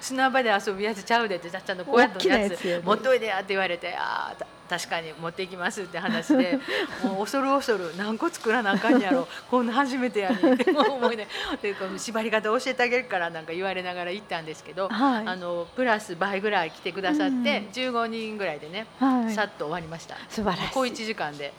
[0.00, 6.58] 砂場で遊ぶやつちゃうでってちゃんとこうやって大きなやつ持っといでやって言われてああ確かに持っていきますって話で
[7.04, 9.28] もう恐る恐る何個作らなあかんやろ。
[9.50, 11.28] こんな初めてやねんって思いね
[11.60, 15.26] でこの縛り方教えてあげるからなんか言われながら行ったんですけど、はい。
[15.26, 17.42] あのプラス倍ぐらい来てくださって、うん。
[17.42, 19.32] 15人ぐらいでね、はい。
[19.32, 20.16] さっと終わりました。
[20.28, 20.72] 素晴らしい。
[20.72, 21.52] 小1時間で。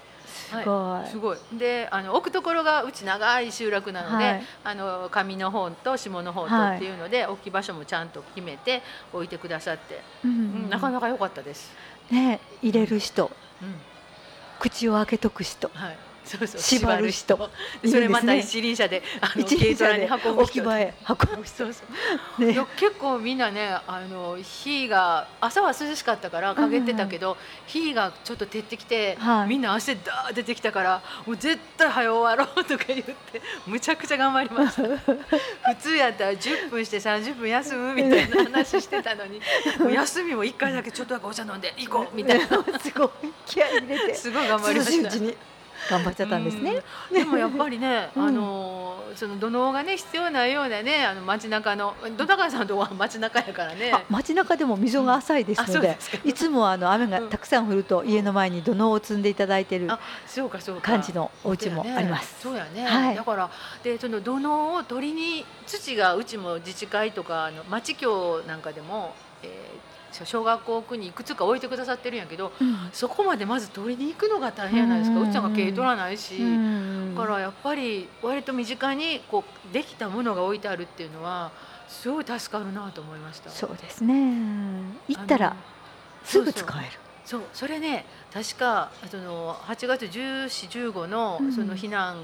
[0.50, 1.10] すごい。
[1.10, 1.38] すごい。
[1.54, 4.44] であの置くところがうち長い集落なので、はい。
[4.64, 8.82] あの上の方と下の方とはいっていうので、置き場所もちゃんと決めて
[9.14, 11.72] 置いてくださって、ううんんなかなか良かったです。
[12.12, 13.32] ね入れる人。
[13.62, 13.76] うん
[14.60, 15.70] 口を開けとく人。
[15.74, 17.38] はい、そうそう縛る人。
[17.38, 17.90] ね。
[17.90, 20.44] それまた一輪車であの一輪車で軽トラに運ぶ人。
[20.44, 21.84] 置き場へ運ぶそうそ
[22.40, 22.46] う。
[22.46, 22.58] ね。
[22.78, 29.50] 結構みんなねあの日が朝は涼しかったから陰ってたけど、日がちょっと照ってきて、はい。
[29.50, 33.16] みんな汗だー出てきたからもう絶対早終わろうとか言って
[33.68, 34.84] むちゃくちゃ頑張りました。
[35.76, 39.42] 普通やったら10分して30分休むみたいな話してたのに
[39.94, 42.46] 休みも1回だけちょっとだけお茶飲んで行こうみたいな。
[42.80, 43.10] すごい。
[43.46, 44.16] 気合い入れて。
[44.16, 45.55] すごい頑張り涼ました
[45.90, 46.82] 頑張っちゃったんですね。
[47.12, 47.18] うん。
[47.18, 48.28] でもやっぱりね、うん。
[48.28, 53.92] あのその土のうがね必要ないようなねあの街中の土高さんのとこは街中やからね。
[53.94, 60.82] あ街中でも溝が浅いですのでいつもあの雨がたくさん降ると家の前に土のうを積んでいただいているあそうかそうか。
[60.82, 62.42] 感じのお家もあります。
[62.42, 63.16] そうやね、はい。
[63.16, 63.50] だから
[63.84, 69.75] でその土のうを取りに土がうちも自治会とかあの町協なんかでも、えー
[70.24, 76.38] 小学校区にいくつか置いてくださってるんやけどうんそこまでまず取りに行くのが大変じゃないですか、ううんちゃんが軽取らないし。
[76.38, 81.52] うんだからやっぱり割と身近にこうできたものが置いてあるっていうのは
[81.88, 83.50] すごい助かるなと思いました。
[83.50, 84.14] そうですね
[85.08, 85.56] 行ったら
[86.24, 87.00] すぐ使える。
[87.24, 91.54] そうそれね確かその8月14、15のうん。
[91.54, 92.18] その避難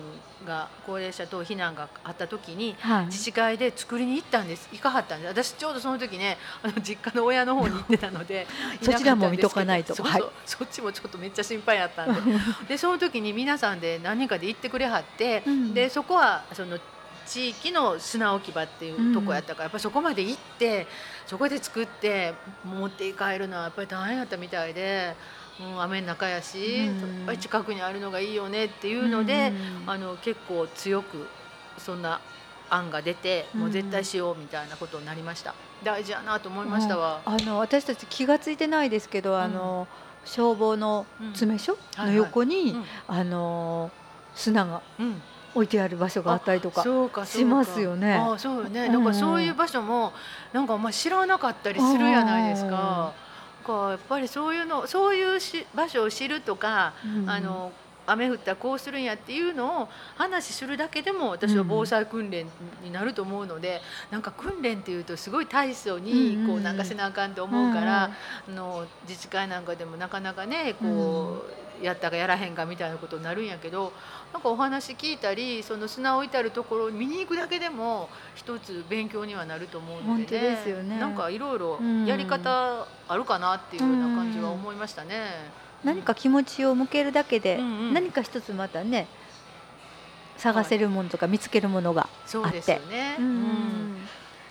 [0.45, 3.05] が、高齢者等避難があった時にはい。
[3.05, 4.67] 自治会で作りに行ったんです。
[4.73, 5.29] 行かはったんです。
[5.29, 8.45] 私ちょうどその時ねあの実家の親の方に行ってたので
[8.83, 9.95] そちらも見とかないと。
[9.95, 10.31] そうそうはい。
[10.45, 12.21] そっちもちょっとめっちゃ心配やったんで。
[12.67, 15.73] でその時に皆さんで何人かで行ってくれはって、うん。
[15.73, 16.77] でそこはその
[17.25, 20.87] 地域の砂置き場っていうとこやったから、やっぱそこまで行って
[21.25, 22.33] そこで作って
[22.65, 25.15] 持って帰るのはやっぱり大変やったみたいで、
[25.59, 26.89] うん、雨の中やし、
[27.27, 27.37] うん。
[27.37, 29.51] 近くにあるのがいいよねっていうので、
[29.83, 29.89] うん。
[29.89, 31.27] あの結構強く
[31.77, 32.19] そんな
[32.69, 35.53] 案が出て、もう絶対しようみたいなことになりました。
[35.83, 37.21] 大事やなと思いましたわ。
[37.25, 39.87] あの私たち気がついてないですけど、あの
[40.25, 42.85] 消防の詰め所の横に、うん。
[43.07, 43.91] あの
[44.35, 45.21] 砂がうん。
[45.53, 46.81] 置いてある場所があったりとか。
[46.81, 47.39] そうかそうか。
[47.39, 48.13] しますよね。
[48.13, 48.85] あそうよね。
[48.85, 48.93] うん。
[48.93, 50.13] なんかそういう場所も
[50.53, 52.69] なんかあんま知らなかったりするやないですか。
[52.69, 52.77] なん
[53.61, 57.29] かやっぱりそういうのそういうし場所を知るとか、うん。
[57.29, 57.71] あの
[58.07, 62.47] 雨降ったらこうするんやっていうのを話するだけでも私は防災訓練
[62.83, 73.91] になると思うので、なんか訓練っていうとすごい大層にこうんうなんかせなあかんと思うから、あの自治会なんかでもなかなかねこう、やったかやらへんかみたいなことになるんやけど
[74.33, 80.55] なんかお話聞いたりその砂置いてあるところを見に行くだけでも一つ勉強にはなると思うのでね。
[80.55, 80.99] ですよね。
[80.99, 82.05] なんかいろいろうん。
[82.05, 85.25] やり方あるかなっていうような感じは思いましたね。
[85.83, 87.93] 何か気持ちを向けるだけで、うんうん。
[87.93, 89.07] 何か一つまたね
[90.37, 93.15] 探せるものとか見つけるものがそうですよね。
[93.19, 94.00] ううんん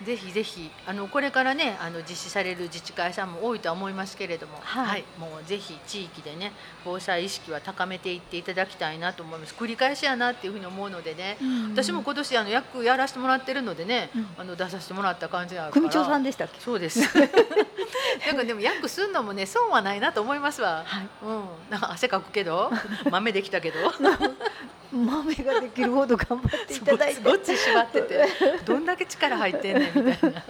[0.05, 5.05] ぜひぜひあのこれからねあの実施される自治会さんも多いとは思いますけれども、はい。
[5.19, 6.53] もうぜひ地域でね
[6.85, 9.55] 防災意識は高めていっていただきたいなと思います。
[9.55, 11.37] 繰り返しやなっていうふうに思うのでね、
[11.73, 14.27] 私も今年あの役やらせてもらってるのでね、うん。
[14.39, 16.61] あの出させてもらった感じなの組長さんでしたっけ？
[16.61, 17.01] そうです。
[18.27, 21.09] なんかでも役すんのもね損はないなと思いますわ、はい。
[21.23, 22.71] うん、なんか汗かくけど
[23.11, 23.79] 豆できたけど
[24.93, 27.23] 豆ができるほど頑張っていただいて。
[27.23, 28.27] ごっつい縛ってて
[28.65, 30.43] どんだけ力入ってんねんみたいな。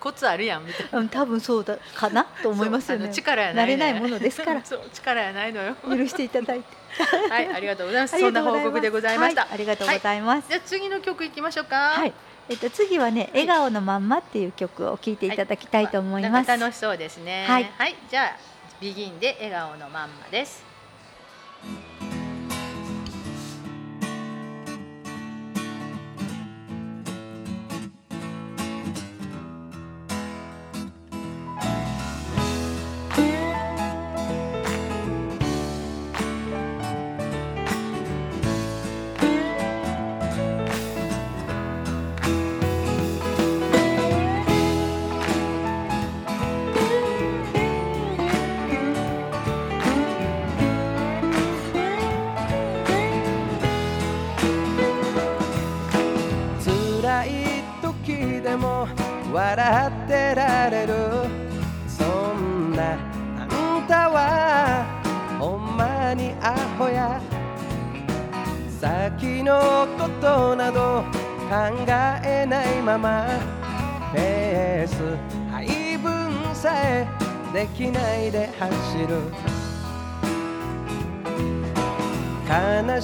[0.00, 0.98] コツあるやんみたいな。
[0.98, 3.08] うん多分そうだかなと思いますよね。
[3.08, 4.62] の力やない、慣れないものですから。
[4.64, 5.74] そう力やないのよ。
[5.84, 6.86] 許していただいて。
[7.28, 8.18] はいありがとうございます。
[8.18, 10.48] そんな報告でございました、はいありがとうございます。
[10.48, 11.76] じゃあ次の曲いきましょうか。
[11.76, 12.12] はい、
[12.48, 17.44] えっと次はね笑顔のまんまっていう曲を聴いていただきたいと思います、なんか楽しそうですね。
[17.46, 17.70] はい。
[18.10, 18.36] じゃあ
[18.80, 20.65] ビギンで笑顔のまんまです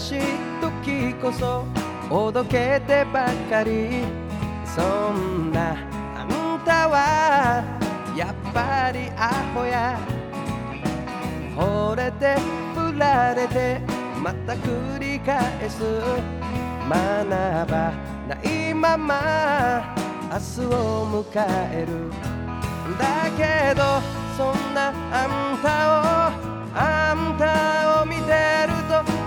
[0.02, 0.20] しい
[0.60, 1.64] 時こそ
[2.10, 4.02] おどけてばかり。
[4.66, 5.76] そんな
[6.16, 7.62] あんたは
[8.16, 9.96] やっぱりアホや。
[11.56, 12.34] 惚れて
[12.74, 13.80] 振られて
[14.20, 15.84] また繰り返す。
[16.88, 16.90] 学
[17.70, 17.92] ば
[18.28, 19.94] ないまま
[20.32, 22.10] 明日を迎える。
[22.98, 24.02] だけど
[24.36, 26.02] そんなあんたを
[26.74, 27.61] あんた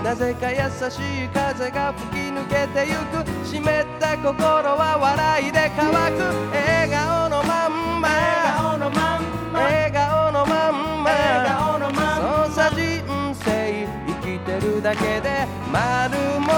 [0.06, 3.62] なぜか優しい風が吹き抜けてゆく湿っ
[3.98, 6.22] た心は笑いで乾く。
[6.54, 8.06] 笑顔のまんま。
[8.06, 9.58] 笑顔のまんま。
[9.58, 11.10] 笑顔のまんま。
[11.10, 12.46] 笑顔のまんま。
[12.46, 13.02] そうさ人
[13.34, 15.42] 生生きてるだけで
[15.74, 16.54] 丸儲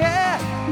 [0.00, 0.08] け。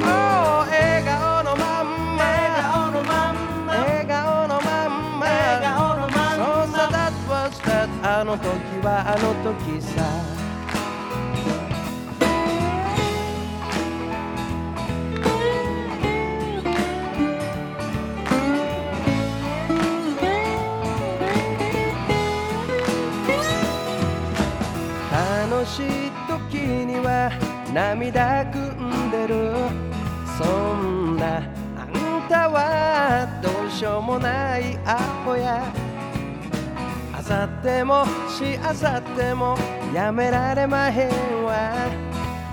[0.01, 2.25] Oh 笑顔のまんま。
[2.25, 3.85] 笑顔のまんま。
[3.85, 5.29] 笑顔のまんま。
[5.29, 6.65] 笑顔のまんま。
[6.65, 8.49] そうさ That was that あの時
[8.81, 10.28] はあの時さ
[27.79, 29.53] 涙ぐんでる。
[30.37, 35.63] そんなあんたはどうしようもないアホや。
[37.17, 39.57] あさってもしあさっても
[39.95, 41.87] やめられまへんわ。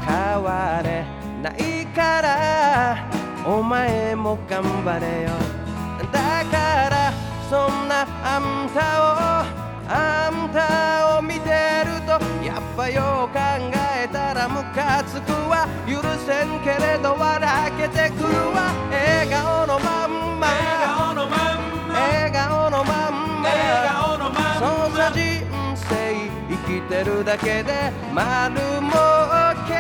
[0.05, 1.03] 変われ
[1.41, 3.09] ないから
[3.47, 5.29] お前も頑張れよ。
[6.11, 7.11] だから
[7.49, 9.03] そんなあんたを
[9.89, 11.44] あんたを見て
[12.05, 13.39] るとやっぱよう考
[13.97, 15.67] えたらムカつくわ。
[15.87, 18.71] 許せんけれど笑けてくるわ。
[18.91, 20.47] 笑顔のまんま。
[20.47, 21.93] 笑顔のまんま。
[21.93, 23.49] 笑顔のまんま。
[23.49, 25.19] 笑顔のまんまそうさ人
[25.75, 25.85] 生
[26.49, 28.91] 生きてるだけで丸儲
[29.67, 29.73] け。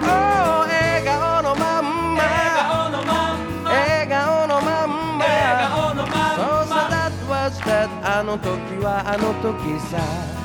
[0.00, 2.22] Oh 笑顔のまんま。
[2.22, 3.70] 笑顔のまんま。
[3.70, 5.24] 笑顔のまんま。
[5.24, 6.38] 笑顔のまんま。
[6.38, 8.48] そうさ That was that あの時
[8.82, 10.37] はあの時さ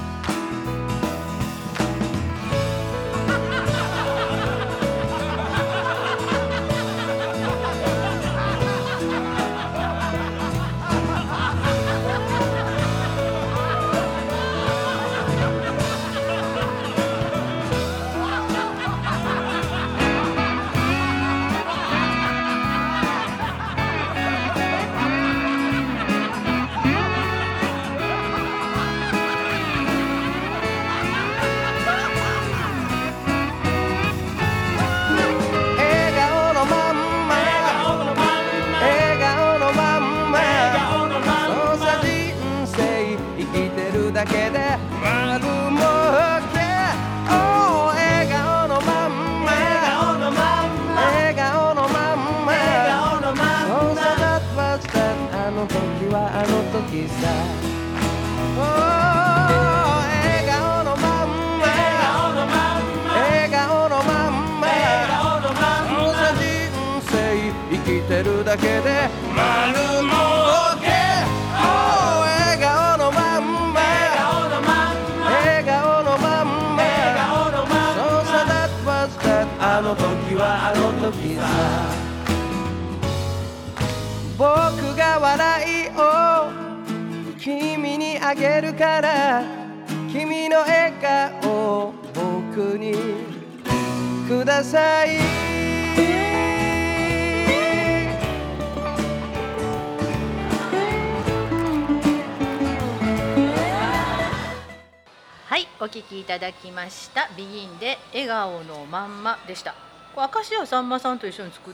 [106.84, 107.30] ました。
[107.38, 109.74] ビギンで笑顔のまんまでした。
[110.14, 111.74] これ明石家さんまさんと一緒に作っ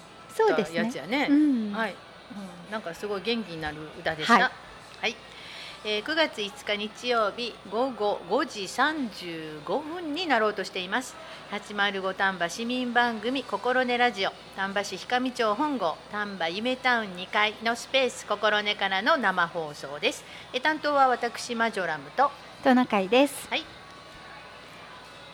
[0.55, 1.27] たやつやね。
[1.29, 1.71] うん。
[1.73, 1.95] はい、
[2.67, 4.33] うん、なんかすごい元気になる歌でした。
[4.33, 4.51] は
[5.01, 5.11] はい。
[5.11, 5.15] い。
[5.85, 11.15] えー9月5日日曜日午後5時35分になろうとしています。
[11.51, 14.31] 805丹波市民番組心根ラジオ。
[14.55, 15.95] 丹波市氷上町本郷。
[16.11, 20.23] 丹波夢タウン2階のスペース心根からの生放送です。
[20.53, 22.29] えー担当は私マジョラムと。
[22.63, 23.47] トナカイです。
[23.49, 23.78] はい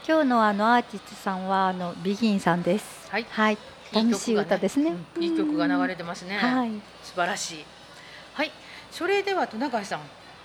[0.07, 3.09] 今日のあのアーティストさんはあのビギンさんです。
[3.09, 3.25] はい。
[3.27, 3.57] はい。
[3.91, 4.93] 楽しい歌ですね。
[5.15, 5.23] うん。
[5.23, 6.69] いい曲が流れてますね、はい。
[7.01, 7.65] 素晴らしい。
[8.35, 8.51] はい。
[8.91, 10.01] それでは戸中さん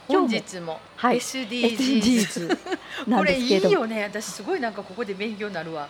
[0.09, 0.41] 今日も。
[0.41, 1.19] 本日もはい。
[1.19, 2.57] SDGs、
[3.15, 4.05] これいいよね。
[4.05, 5.89] 私すごいなんかここで勉強になるわ。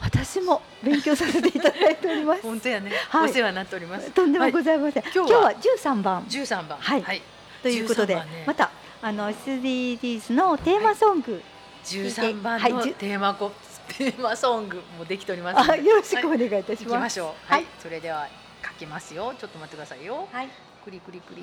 [0.00, 2.42] 私も勉強させていただいております。
[2.42, 3.30] 本当やね、はい。
[3.30, 4.10] お世話になっております。
[4.10, 5.52] とんでもございません、今日は？
[5.52, 6.24] 今日は13番。
[6.24, 6.78] 13番。
[6.80, 7.02] はい。
[7.02, 7.22] はい、
[7.62, 8.44] ということで、13番ね。
[8.44, 11.40] またあの SDGs のテーマソング、
[11.84, 13.52] 13番のテーマコ、
[13.98, 15.72] テーマソングもできておりますので。
[15.72, 16.90] あよろしくおはい願いいたしま。
[16.92, 17.26] 行きますしょう。
[17.28, 17.62] ははい。
[17.62, 18.26] い、それでは
[18.66, 19.34] 書きますよ。
[19.38, 20.28] ちょっと待ってくださいよ。
[20.32, 20.48] はい、
[20.84, 21.42] クリクリクリ。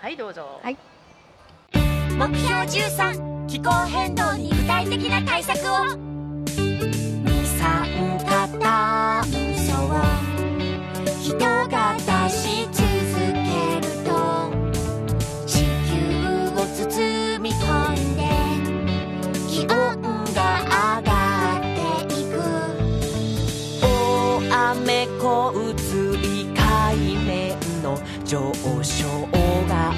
[0.00, 0.60] はいどうぞ。
[0.62, 0.76] はい。
[1.72, 5.86] 目標13気候変動に具体的な対策を。
[6.46, 10.00] 二酸化炭素を
[11.22, 11.96] 人が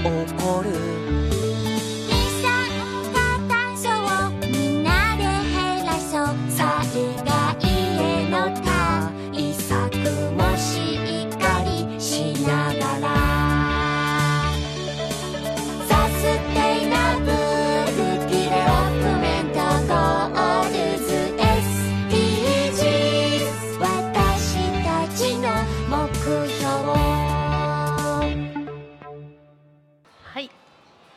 [0.03, 0.92] 起こる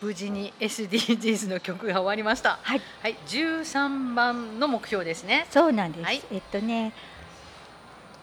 [0.05, 2.59] 無事に SDGs の曲が終わりました。
[2.61, 3.17] はい、はい。
[3.25, 5.47] 13番の目標ですね。
[5.49, 6.05] そうなんです。
[6.05, 6.21] はい。
[6.31, 6.93] えっとね、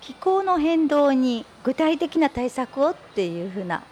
[0.00, 3.82] 気候の変動に具体的な対策をっていうふうな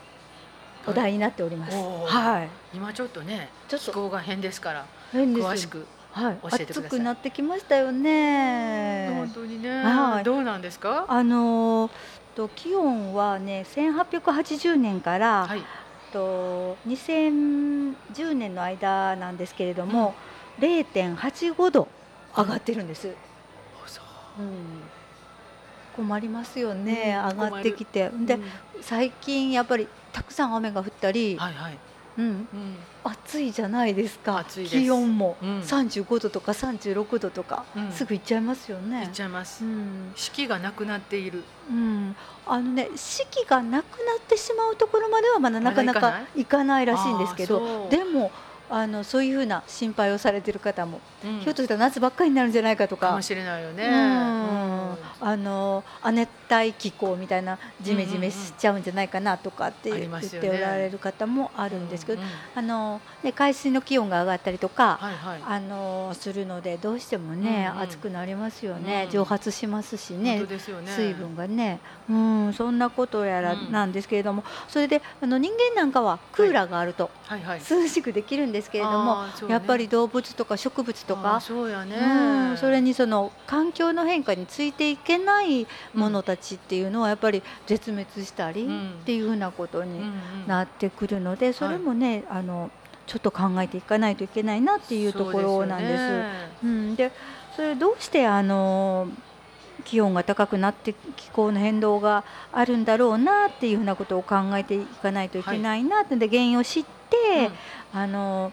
[0.86, 1.76] お題になっております。
[1.76, 2.49] はい。
[2.76, 3.91] 今ちょっとねちょっと。
[3.91, 6.84] 気候が変ですから詳しくはい、教えてください。
[6.86, 9.11] 暑くなってきましたよね。
[9.16, 9.30] 本。
[9.30, 10.24] 当にね、はい。
[10.24, 11.07] どうなんですか？
[11.09, 11.91] あのー
[12.36, 15.64] と気温はね、1880年から、はい
[16.12, 20.14] と2010年の間なんですけれども、
[20.58, 21.88] 0.85度
[22.36, 23.14] 上がってるんです。
[23.86, 24.04] そう。
[25.96, 28.11] 困りますよね、うん上がってきて。
[28.11, 28.44] で、うん。
[28.80, 31.78] 最近やっぱりたくさん雨が降ったり、はいはい、
[32.18, 32.46] うん、うん、
[33.04, 34.44] 暑いじゃないですか。
[34.48, 35.36] 気温も。
[35.42, 35.61] うん。
[35.61, 37.92] 35度とか36度とか、うん。
[37.92, 39.11] すぐ行っちゃいますよいっね。
[39.12, 40.12] ちゃいます、うん。
[40.16, 41.44] 四季がなくなっている。
[41.70, 48.32] うん、あのね四季がなくなってしまうところまではまだなかなかか行かないらしいんですけどでも
[48.71, 51.41] あのそういうふうな心配をされてる方も、うん。
[51.41, 53.09] ひょっとしたら夏ばっかりになるんじゃないかとか。
[53.09, 53.89] かもしれないよね。
[55.21, 65.41] あの亜熱帯気候みたいなジメジメしちゃうんじゃないかなとかって言っておられる方もあるんですけど、うんうんあのね、海水の気温が上がったりとか、はいはい。
[65.45, 67.83] あのするのでどうしてもね、うんうん。
[67.83, 70.41] 暑くなりますよね、うん蒸発しますしね。
[70.41, 70.47] ね。
[70.87, 73.73] 水分がね、うん、そんなことやらうん。
[73.73, 77.11] なんですけれども、それであの人間なんかはクーラーがあると。
[77.31, 79.30] 涼しくできるんですけれども、ね。
[79.48, 81.96] やっぱり動物とか植物とか、そうやね。
[82.50, 88.90] うん、それにその環境の変化についていけないものたちっていうのはやっぱり絶滅したりうん。
[89.02, 90.00] っていうふうなことに
[90.48, 92.70] なってくるので、それもね、あの
[93.06, 96.06] ちょっと考えていかないといけないなっていうところなんです。
[96.06, 96.30] そうよね。
[96.62, 97.12] うん、で
[97.56, 99.08] それどうしてあの
[99.84, 106.99] 気温が高くなって気候の変動があるんだろうなっていうふうなことを考えていかないといけないなって、で原因を知って、
[107.92, 108.52] あの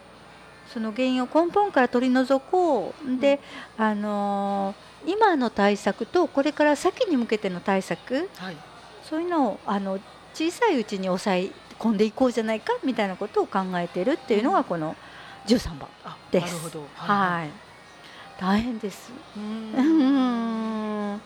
[0.72, 3.40] その原因を根本から取り除こうで、
[3.76, 4.74] あの
[5.06, 8.56] 今の対策とこれから先に向けての対策はい。
[9.02, 9.98] そういうのをあの
[10.34, 14.94] 小さいうちに抑え込んでいこうじゃないかみたいなことを考えてるっていうのがこの
[15.46, 15.88] 13番。
[16.04, 16.70] あ、です。
[16.94, 17.50] はい、
[18.38, 19.10] 大変です。
[19.36, 19.40] い。
[19.40, 21.20] ううんん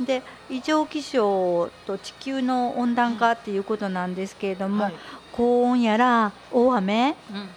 [0.00, 4.94] で異常気象と地球の温暖化っていうことなんですけれども、はい。
[5.32, 7.16] 高温やら大雨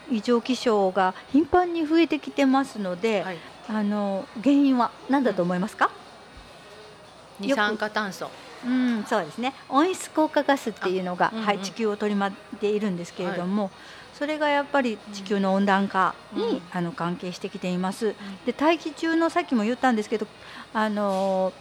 [0.09, 0.17] うん。
[0.17, 3.37] 異常気象が頻繁に増えてきてますので、はい。
[3.69, 5.91] あの原因は何だと思いますか、
[7.39, 8.29] 二酸化炭素。
[8.65, 9.53] うん、そうですね。
[9.69, 11.45] 温室効果ガスっていうのが、あうんうん。
[11.45, 13.71] はい、地球を取り巻いているんですけれども、
[14.17, 16.61] それがやっぱり地球の温暖化に、うん。
[16.71, 18.15] あの関係してきています。
[18.45, 20.27] で大気中のさっきも言ったんですけど、
[20.73, 21.53] あの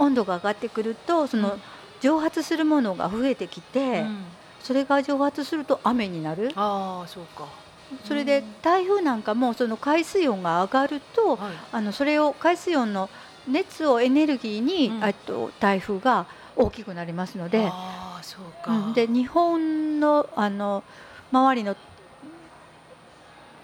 [0.00, 1.60] 温度が上がってくるとその、うん。
[2.00, 4.24] 蒸発するものが増えてきて、うん。
[4.62, 6.50] それが蒸発すると雨になる。
[6.56, 7.44] ああ、そうか。
[8.04, 11.52] それで台風なんかもその海水温が上がると、はい。
[11.72, 13.10] あのそれを海水温の
[13.48, 15.04] 熱をエネルギーに、うん。
[15.04, 16.26] あと台風が
[16.56, 18.72] 大きくなりますので、ああ、そううか。
[18.72, 18.92] ん。
[18.94, 20.82] で日本のあの
[21.32, 21.76] 周りの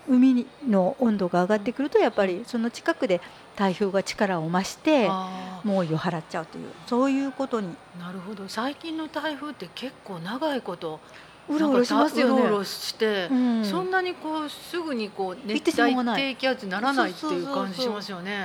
[0.09, 3.21] 海の温度が上がってくるとやっぱりその近くで
[3.57, 7.75] 台風が力を増してあ猛威を払っちゃうというそういうことに。
[7.99, 8.49] あ、なるほど。
[8.49, 11.01] 最近の台風って結構長いこと
[11.49, 12.43] うろうろしますよね。
[12.43, 13.65] うろうろして、うん。
[13.65, 18.45] そんなにこうすぐにこう熱帯低気圧にならないっていう感じしますよね。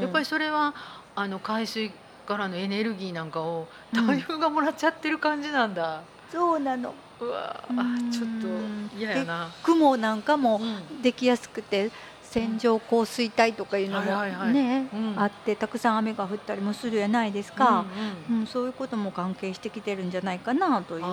[0.00, 0.74] やっぱりそれは
[1.14, 1.90] あの海水
[2.26, 4.06] からのエネルギーなんかをうん。
[4.06, 6.02] 台風がもらっちゃってる感じなんだ。
[6.32, 6.94] そうなの。
[7.20, 7.62] うわ
[8.10, 9.52] ちょっと嫌やな。
[9.62, 11.02] 雲なんかもうん。
[11.02, 11.90] できやすくて
[12.22, 14.54] 線状降水帯とかいうのもはいはいはい。
[14.54, 15.14] ねうん。
[15.20, 17.84] あってたくさん雨が降ったりもするやないですか、
[18.30, 21.12] うんうんうん、そういうことも関係してきてるんじゃないかなというふうに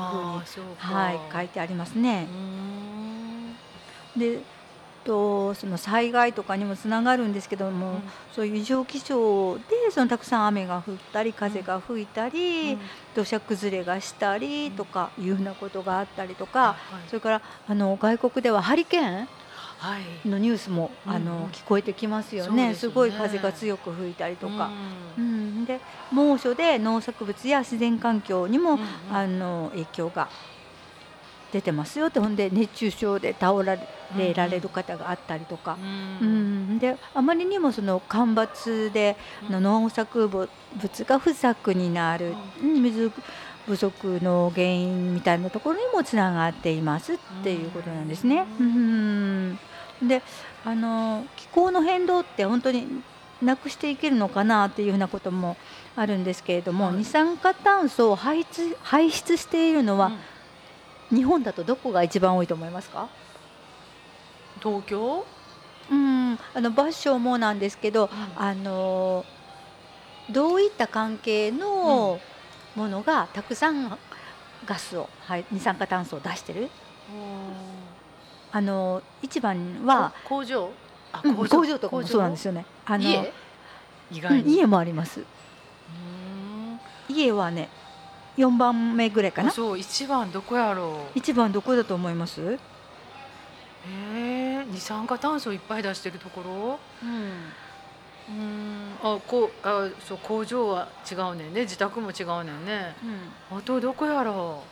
[0.78, 2.28] はい書いてありますね。
[4.16, 4.18] う。
[4.18, 4.20] ん。
[4.20, 4.40] で
[5.10, 8.04] とその災害とかにもつながるんですけども、うん。
[8.32, 12.80] そういう異常気象でそのたくさん雨が降ったり風が吹いたり、うん。
[13.16, 19.28] 土砂崩れがしたりとかいうふうなことがあったりとか、はいそれからあの外国ではハリケーン
[19.78, 20.28] はい。
[20.30, 21.12] のニュースも、うん。
[21.12, 24.68] うんあの聞こえてきますよそうねですよねごい風が強く吹いたりとか、
[25.18, 25.62] ううん。
[25.64, 25.82] んで
[26.12, 28.80] 猛暑で農作物や自然環境にも、
[29.10, 30.30] あの影響が
[31.52, 33.78] 出てますよってほんで熱中症で倒ら
[34.18, 35.78] れられる方があったりとか、
[36.22, 36.76] ううん。
[36.76, 36.80] ん。
[36.80, 39.16] であまりにもその干ばつで
[39.50, 40.50] の農作物
[41.06, 42.84] が不作になる、うん。
[42.84, 43.12] 水
[43.66, 48.46] 不足の原因みたいなところにもつながっていますっていうことなんですね。
[48.60, 49.60] ううん。
[50.02, 50.22] で
[50.66, 53.02] あの気候の変動って本当に
[53.42, 55.56] なくしていけるのかなっていうふうなことも
[55.96, 56.96] あるんですけれども、はい。
[56.96, 60.12] 二酸化炭素を排出排出しているのは、
[61.12, 63.10] 日本だとどこが一番多いと思いますか？
[64.62, 65.26] 東京？
[65.92, 68.10] うんあの場所もなんですけど、ん。
[68.36, 69.26] あの
[70.30, 72.20] どういった関係の
[72.76, 73.98] ものがたくさん
[74.66, 76.70] ガスを、はい、二酸化炭素を出してる？
[78.52, 80.70] あの一番は、工場？
[81.12, 81.80] あうん工場。
[81.80, 82.66] とかもそうなんですよね。
[82.86, 83.34] あの家？
[84.12, 85.22] 意うん外に家もあります。
[85.22, 87.16] うん。
[87.16, 87.70] 家はね
[88.40, 89.50] 4番目ぐらいかな？
[89.50, 91.18] あそう一番どこやろう？
[91.20, 92.58] 一番どこだと思います、へ
[93.86, 96.80] え二酸化炭素いっぱい出してるところ？
[97.04, 97.54] うん。
[99.04, 101.62] あこうあそう工場は違うねんね。
[101.62, 102.96] 自宅も違うねんね。
[103.52, 104.64] あとどこやろ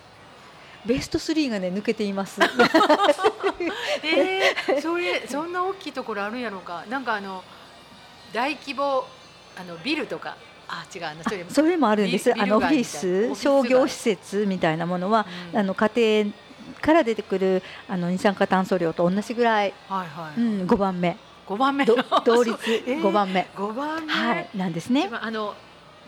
[0.86, 2.40] ベスト3がね抜けています。
[2.40, 2.44] う
[4.06, 6.86] えー、それそんな大きいところあるんやろうか？
[6.88, 7.44] なんかあの
[8.32, 9.06] 大規模
[9.60, 10.38] あのビルとか
[10.70, 12.34] あ違うなそれそれもあるんです。
[12.34, 15.60] ビあのオフィス商業街施設みたいなものは、うん。
[15.60, 16.34] あの家庭
[16.82, 21.18] から出てくるあの二酸化炭素量と同じぐらい、はいはい、うん、5番目。
[21.46, 21.86] 五番目。
[21.86, 21.96] ど
[22.26, 24.14] 同率そうえー5番目、五番目。
[24.14, 25.56] はいなんです一ね番あの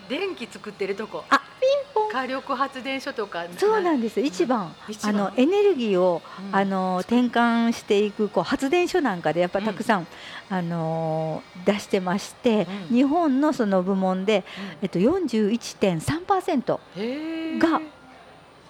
[0.10, 1.24] 電気作ってるとこ。
[1.30, 4.20] あピンポン火力発電所とかそうなんです。
[4.20, 6.56] 一番あのエネルギーを、うん。
[6.56, 10.08] あの転換していくこう発電所なんかでやっぱたくさん、
[10.50, 12.96] あの出してまして、うん。
[12.96, 14.44] 日本のその部門で、
[14.82, 17.82] えっと、41.3%へえが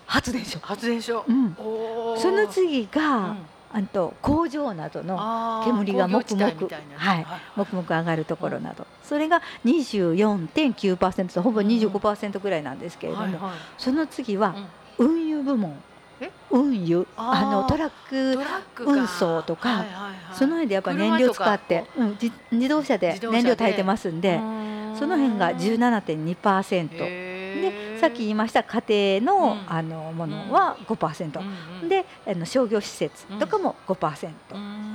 [0.05, 1.55] 発電所、発電所、うん、
[2.17, 3.37] その次が、うん
[3.71, 14.55] あと工場などの煙がもくもくはいもくもく上がるところなど、それが24.9%とほぼ25%ぐらいなんですけれども、その次は
[14.97, 15.11] うん。
[15.11, 15.75] 運輸部門。
[16.19, 16.29] え？
[16.51, 17.07] 運輸。
[17.15, 18.37] あのトラック
[18.83, 19.85] 運送とか
[20.33, 22.03] その辺でやっぱ燃料使って、う。
[22.03, 23.43] ん、じ自動車で自動車で。
[23.43, 24.37] 燃料炊いてますんで
[24.97, 29.63] その辺が17.2%ででさっき言いました家庭の,、うん。
[29.67, 34.29] あのものは5%、でであの商業施設とかも5%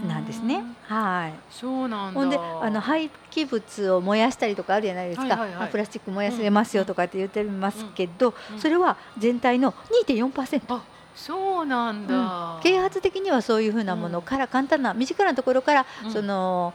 [0.07, 0.64] なんですね。
[0.84, 1.34] はい。
[1.50, 2.20] そうなんだ。
[2.20, 5.68] ほんであの廃棄物を燃やしたりとかあるじゃないですか、はいはいはい。
[5.68, 9.74] あプラスチック燃やせますよとかって言ってますけど、うんそれは全体の
[10.07, 10.62] 2.4%。
[10.68, 10.82] あ
[11.14, 16.11] そうなんだ、啓発的にはそういうふうなものから簡単な身近なところから、うん。
[16.12, 16.74] その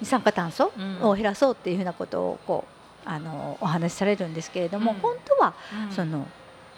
[0.00, 1.08] 二酸化炭素うん。
[1.08, 2.73] を減らそうっていうふうなことをこう
[3.04, 4.98] あのお話しされるんですけれども、うん。
[4.98, 5.54] 本当は
[5.88, 5.92] うん。
[5.92, 6.26] その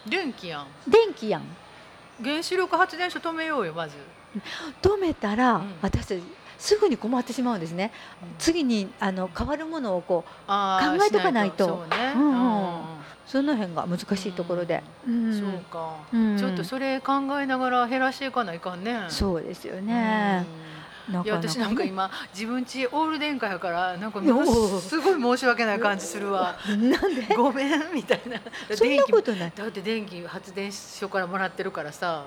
[0.07, 0.67] 電気やん。
[0.87, 1.43] 電気やん。
[2.23, 3.95] 原子力発電所止めようよまず。
[4.81, 5.73] 止めたら、うん。
[5.81, 6.23] 私たち
[6.57, 7.91] すぐに困ってしまうんですね。
[8.39, 11.85] 次にあの変わるものをこう考えとかないと。
[13.27, 15.33] しその辺が難しいところで、うん。
[15.33, 16.37] そうか、うん。
[16.37, 19.05] ちょっとそれ考えながら減らしていかないかんね。
[19.09, 20.45] そうですよね。
[20.61, 20.76] うん
[21.09, 26.57] いや私なんか今自分家オール電化やからなんかすごい申し訳ない感じするわ。
[26.67, 27.33] なんで？
[27.35, 28.41] ごめんみたいな。
[28.75, 29.53] そんなことない。
[29.55, 32.25] だって電気発電所からもらってるからさ。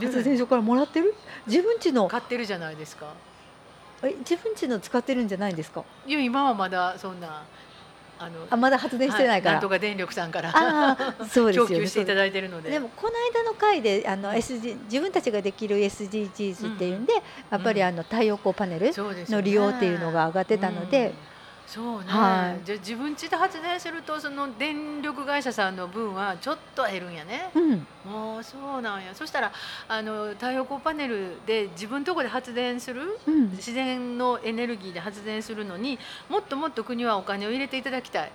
[0.00, 1.14] 発電所からもらってる？
[1.46, 2.08] 自分家の。
[2.08, 3.14] 買ってるじゃないですか。
[4.02, 5.84] え自分家の使ってるんじゃないんですか？
[6.06, 7.44] いや今はまだそんな
[8.22, 9.54] あのあまだ発電してないから。
[9.54, 10.52] はんとか電力さんから
[11.26, 11.68] そうですよね。
[11.70, 17.14] 供給していただいてるのででもこの間の回であの SG 自分たちができる SDGs っていうんで、
[17.50, 21.14] やっぱりあの太陽光パネルの利用っていうのが上がってたので、
[21.70, 22.66] そうね、はい。
[22.66, 27.50] じゃあ自分家で発電するとその電力会社さんの分はちょっと減るんやね。
[27.54, 29.14] うん、もうそうなんや。
[29.14, 29.52] そしたら
[29.86, 38.32] あの太陽光パネルで自分とこで発電するうん、自然のエネルギーで発電するのにもっともっと国はお金を入れていただきたい、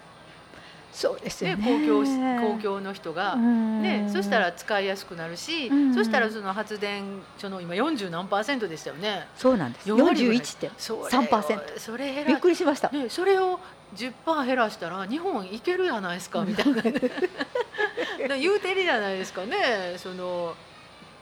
[0.96, 1.88] そうですよね、ね。
[1.88, 3.36] 公共公共の人が。
[3.36, 7.04] ね、そしたら使いやすくなるし、うんそしたらその発電
[7.38, 9.28] 所の今40何パーセントでしたよね。
[9.36, 9.90] そうなんです。
[9.90, 12.90] 4割ぐらい41ってそれを3%それ減びっらくりしました。
[12.90, 13.60] ね、それを
[13.96, 20.56] 10%減らしたら日本いけるやないですかみたいなな 言うてるじゃないですかねその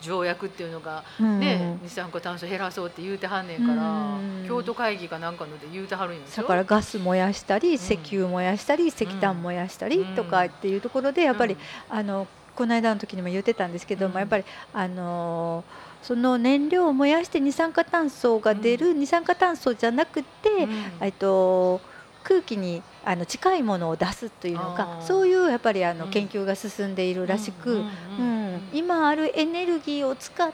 [0.04, 1.40] 条約っていうのが、うん。
[1.40, 4.46] ね二酸化炭素減らそうって言うてはんねんから、うん。
[4.48, 6.44] 京都会議かなんかので言うてはるんですよ。
[6.44, 7.74] だからガス燃やしたり、ん。
[7.76, 11.58] 石油燃やしたり石炭燃やしたりとかっていうところでやっぱり、
[11.90, 14.20] あのこの間の時にも言ってたんですけども、うん。
[14.20, 14.44] やっぱり
[14.74, 20.70] あのーその燃料を燃やして二酸化炭素が出る、二酸化炭素じゃなくて、うん。
[21.00, 21.80] えっと
[22.24, 26.12] 空気にあの近いものを出すというのかそういうやっぱりあのうん。
[26.12, 27.82] 研究が進んでいるらしく、うんう
[28.20, 30.54] うんん今あるエネルギーを使って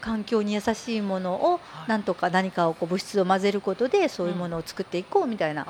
[0.00, 1.88] 環境に優しいものをはい。
[1.88, 5.64] なんとか何かをこう物質を混ぜることでそういうものを作っていこうみたいな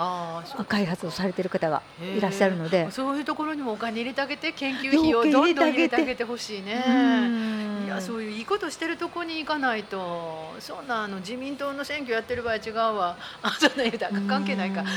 [0.68, 2.90] 開発をされている方がいらっしゃるので。
[2.90, 6.84] そういうところにもお金入れてあげて研究費をどんどん入れてあげてほしいね。
[6.86, 7.84] うん。
[7.86, 13.16] いやそういういいことしてるとこに行かないとそんなあの自民党の選挙やってる場合違うわ。
[13.42, 14.82] あそんな言うたら関係ないか。
[14.82, 14.88] うん。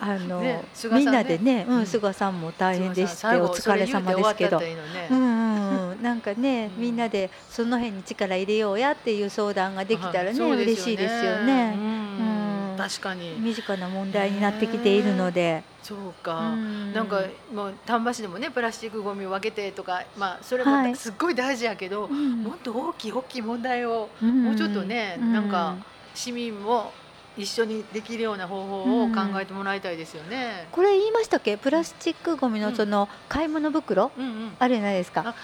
[0.00, 1.86] あの、 ねみんなでね、うんうん。
[1.86, 4.60] 菅さんも大変でしてお疲れ様ですけど。
[4.62, 5.08] いいのね。
[5.10, 6.82] うんうんうんなんかね、うん。
[6.82, 11.74] みんなでその辺に力入れようやっていう相談ができたらね、嬉しいですよね。
[12.18, 12.72] うん。
[12.72, 12.76] うん。
[12.78, 13.38] 確かに。
[13.40, 16.92] 身近な問題になってきているので、そうか、うん。
[16.92, 17.22] なんか
[17.52, 20.90] もう丹波市でもねプラスチックごみを分けてとかまあそれはい。
[20.90, 22.42] もすっごい大事やけど、うん。
[22.44, 24.44] もっと大きい大きい問題をうん。
[24.44, 25.76] もうちょっとねなんか
[26.14, 26.92] 市民も
[27.36, 30.66] 一緒にできるような方法を考えてもらいたいですよね。
[30.72, 31.56] これ言いましたっけ？
[31.56, 34.10] プラスチックごみのその買い物袋？
[34.58, 35.34] あるじゃないですか。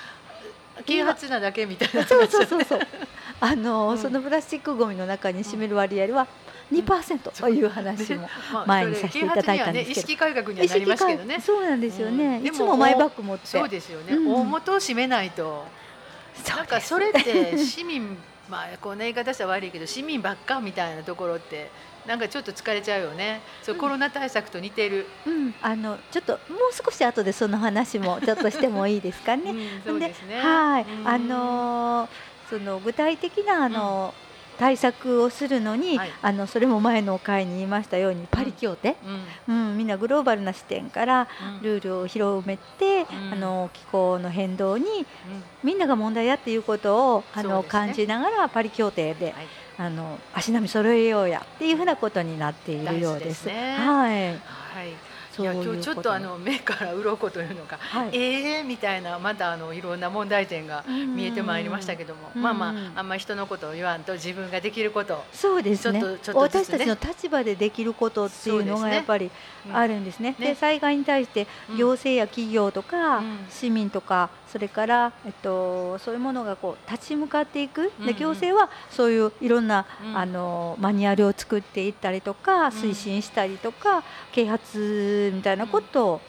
[0.87, 2.07] 啓発なだけみたいな。
[2.07, 2.81] そうそうそうそう。
[3.41, 6.27] あの、うんそのプラスチックごみの中に占める割合は
[6.73, 8.29] 2%という話も。
[8.53, 11.41] まあ前にさせていただいたんですけどね意識改革にはなりますけどね。
[11.41, 12.39] そうなんですよね。
[12.39, 13.47] うんいつもマイバッグ持って。
[13.47, 14.15] そうですよね。
[14.15, 15.67] うん大元を占めないと。
[16.49, 18.17] なんかそれって市民
[18.49, 21.71] まあこんな言い方したら悪いけど市民ばっかみたいなところって
[22.07, 23.41] なんかちょっと疲れちゃうよね。
[23.63, 23.81] そううん。
[23.81, 25.07] コロナ対策と似てる。
[25.27, 26.41] うん、あのちょっともう
[26.85, 29.53] 少し後でその話も ちょっとしてもいいですかね。
[29.87, 30.41] うんですね。
[30.41, 31.09] はい、うん。
[31.09, 34.13] あのーその具体的なあの、
[34.59, 36.11] 対策をするのに、はい。
[36.23, 38.97] あのそれも前の回に言いましたようにパリ協定、
[39.49, 39.71] うん。
[39.71, 39.79] うん。
[39.79, 41.27] みんなグローバルな視点から
[41.59, 41.63] うん。
[41.63, 43.33] ルールを広めて、うん。
[43.33, 45.07] あの気候の変動にうん。
[45.63, 47.69] みんなが問題やっていうことをあの、ね。
[47.69, 53.45] 感じながらパリ協定で、はいあの足並み揃えようやっていうふうなことになっているようです。
[53.47, 54.29] ですねはい。
[54.31, 54.93] はい。
[55.37, 69.33] いや今日ちょっことあの目から鱗というのか、はいええみたいなまたあのいろんな問題点が見えてまいりましたけども、うんまあまああんまり人のことを言わんと自分ができること、そうですねちょっとちょっとね私たちの立場でできることっていうのがやっぱりうん
[69.73, 70.35] あるんですね。
[70.39, 70.49] ね。
[70.49, 71.77] で災害に対してうん。
[71.77, 73.47] 行政や企業とか、うん。
[73.51, 78.07] 市民とかそれから、えっと、そういうものがこう立ち向かっていく、うんうん。
[78.07, 80.17] で行政はそういういろんな、うん。
[80.17, 84.03] あのマニュアルを作っていったりとか推進したりとか、
[84.33, 86.21] 啓発みたいなこと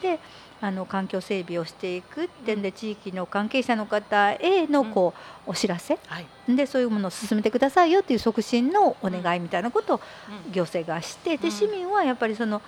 [0.00, 0.18] で
[0.62, 5.14] あの環境整備をしていくってんで地域の関係者の方へのこ
[5.46, 5.98] う、お知らせ。
[6.06, 10.00] はい、でそういうものを進めてくださいよっていう促進のお願いみたいなことを
[10.46, 10.52] うん。
[10.52, 11.40] 行政がしてうん。
[11.40, 12.60] で市民はやっぱりその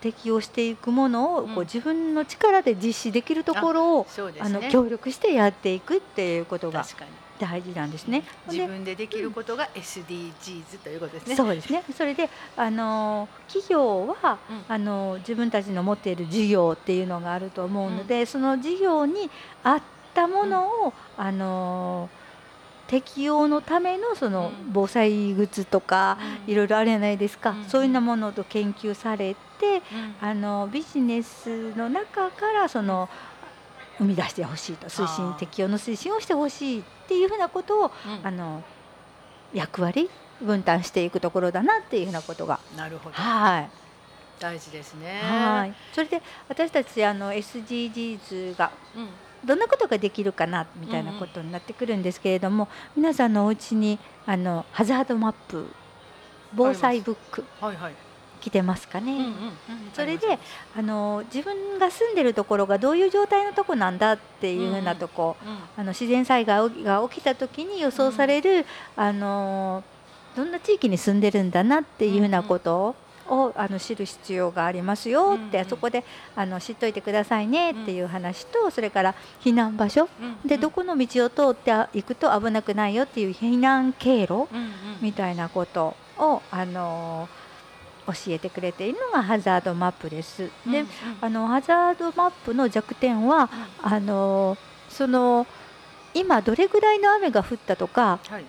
[0.00, 4.06] 適用していくものをこう自分の力で実施できるところを
[4.40, 4.48] あ。
[4.48, 7.10] の協力してやっていくっていうことが確かに
[7.40, 8.22] 大事なんですね。
[8.50, 11.34] 自分でできることが SDGs ということですね。
[11.34, 11.82] そうですね。
[11.96, 14.64] それであの企業は、うん。
[14.68, 19.30] あの自分たちの持っている事業っていうのがあると思うので、その事業に
[19.64, 19.82] 合っ
[20.14, 22.10] たものを、あの
[22.86, 24.72] 適用のためのそのうん。
[24.72, 26.52] 防災グッズとか、うん。
[26.52, 27.64] いろいろあるじゃないですか、うん。
[27.64, 29.82] そういうようなものと研究されて
[30.20, 30.28] うん。
[30.28, 33.08] あのビジネスの中からその
[34.00, 38.26] 生み出してほしいと推進適用の推進をしてほしいっていうふうなことをうん。
[38.26, 38.62] あの
[39.52, 40.08] 役割
[40.40, 42.60] 分担していくところだなっていうふうなことが。
[42.76, 43.16] なるほど。
[43.16, 43.70] はい。
[44.38, 45.20] 大事ですね。
[45.22, 45.74] はい。
[45.92, 49.08] それで私たちあの SDGs がうん。
[49.44, 55.66] どんなことができるかなみたいなことになってくるんですけれども、皆さんのお家にあのハザードマップ
[56.54, 57.44] 防災ブック。
[57.60, 57.94] はいはい。
[58.40, 59.32] 来てますかね、うんうんうん
[59.94, 60.38] それで
[60.76, 68.64] あの自分が住んでるところがどういう状態のとこなんだっていうふうなとこ、うんあの自然災害が起きた時に予想される、
[68.96, 69.82] あの
[70.36, 72.94] どんな地域に住んでるんだなっていうふうなこと
[73.28, 75.68] をあの知る必要がありますよって、うんうん。
[75.70, 76.04] そこで
[76.36, 84.46] あの知っといてくださいねっていう話と、それから避難場所うんでどこの道を通っていくと危なくないよっていう避難経路うんうん。
[85.00, 87.28] みたいなことをあの
[88.12, 90.50] 教えてくれているのがハザードマップです。
[90.66, 90.84] で
[91.20, 93.48] あのハザードマップの弱点は
[93.82, 94.56] あの
[94.88, 95.46] その
[96.14, 98.44] 今どれぐらいの雨が降ったとかはい。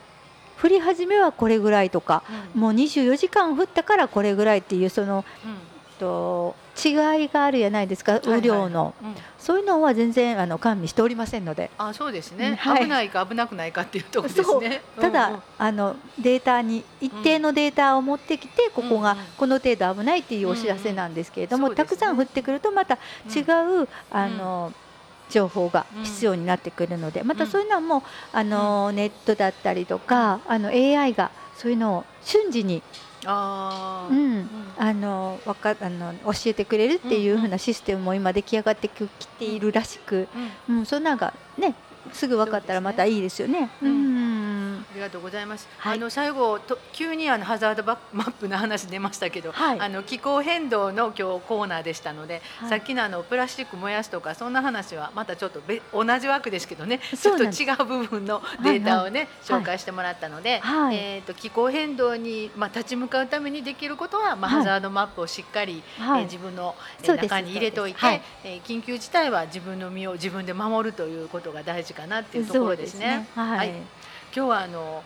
[0.62, 2.24] 降り始めはこれぐらいとか
[2.56, 2.62] うん。
[2.62, 5.56] もう24時間降ったからこれぐらいっていうそのうん。
[6.00, 8.38] と違いがあるじゃないですかはいはい。
[8.40, 9.16] 雨量の、うん。
[9.38, 11.70] そういうのは全然あの加味しておりませんので。
[11.78, 12.84] あそうですうんね、はい。
[12.84, 14.82] 危ないか危なくないかっていうところですね。
[15.00, 15.42] ただ、うんうん。
[15.58, 21.78] あのデータに一定のデータを持ってきて、ここがこの程度危ないっていうお知らせなんですけれども、うんうん。
[21.78, 21.84] ね。
[21.84, 23.42] たくさん降ってくるとまた違
[23.84, 24.74] う、あの
[25.30, 28.02] 情報が必要になってくるので、またそういうのはもう
[28.34, 32.84] あの、ネットだったりとかあの AI がそういうのを瞬時に、
[33.26, 34.50] あーうん。
[34.78, 40.28] あのわかあの教えてくれるっていう風なシステムも今出来上がってきているらしく、
[40.68, 40.78] うん。
[40.80, 41.76] うん、そんなんがね
[42.12, 43.70] すぐ分かったらまたいいですよね。
[43.80, 44.86] そうん。
[44.92, 45.68] ありがとうございます。
[45.78, 45.98] はい。
[45.98, 49.80] あの最後と急にあのハザードバマップの話出ましたけど、はい。
[49.80, 59.62] あの気候変動の今日コーナーでしたので、はいさっきのあのプラスチック燃やすとかそんな話はまたちょっと別同じ枠ですけどね、ちょっと違う部分のデータをね、はい。
[59.62, 60.96] 紹介してもらったので、はい。
[60.96, 64.60] えっ、と気候変動にまあ立ち向かうためにできることは、まあ、はい。
[64.60, 66.22] ハザードマップをしっかり、はい。
[66.22, 68.22] えー自分の、え中に入れておいて、はい。
[68.44, 73.28] えー緊急事態は自分の身を自分で守るということが大事かなっていうところですね。
[73.36, 73.70] そうはい、はい。
[73.70, 75.04] 今日はあの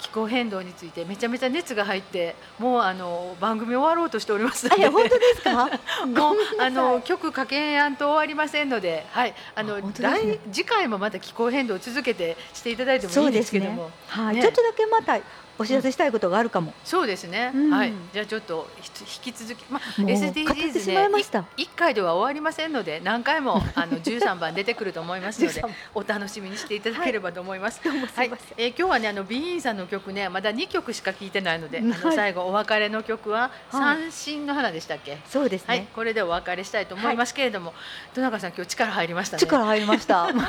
[0.00, 4.88] 気候変動についてめちゃめちゃ熱が入ってもうあの番組終わろうとしておりますので。
[4.88, 5.68] 本当ですか？
[6.06, 6.70] もうあい。
[6.72, 9.92] の曲かけやんと終わりませんので、はい、あのね。
[9.98, 13.60] 来次回もまた気候変動を続けてしていただいてもいいんでそうですすね。
[13.60, 13.90] けども、。
[14.08, 14.42] はい、ね。
[14.42, 15.18] ちょっとだけまた
[15.60, 16.72] お知らせしたいことがあるかも。
[16.84, 17.52] そうですね。
[17.54, 18.90] うんはい、じゃあちょっとひ
[19.28, 27.80] 引き続き、まあ SDGs しまいましたね、い一回では終わりませんので、何回もあの13番出てくると思いますので13、お楽しみにしていただければと思います。
[27.86, 35.18] はいえー今日はねあのビーンさんの曲ねまだ2曲しか聴いてないので、あのはい最後お別れの曲ははい三振の花でしたっけ？
[35.28, 37.74] そうですはいね。、これでお別れしたいと思いますけれども、
[38.14, 39.40] 戸中さん今日力入りましたね。
[39.40, 40.30] 力入りました。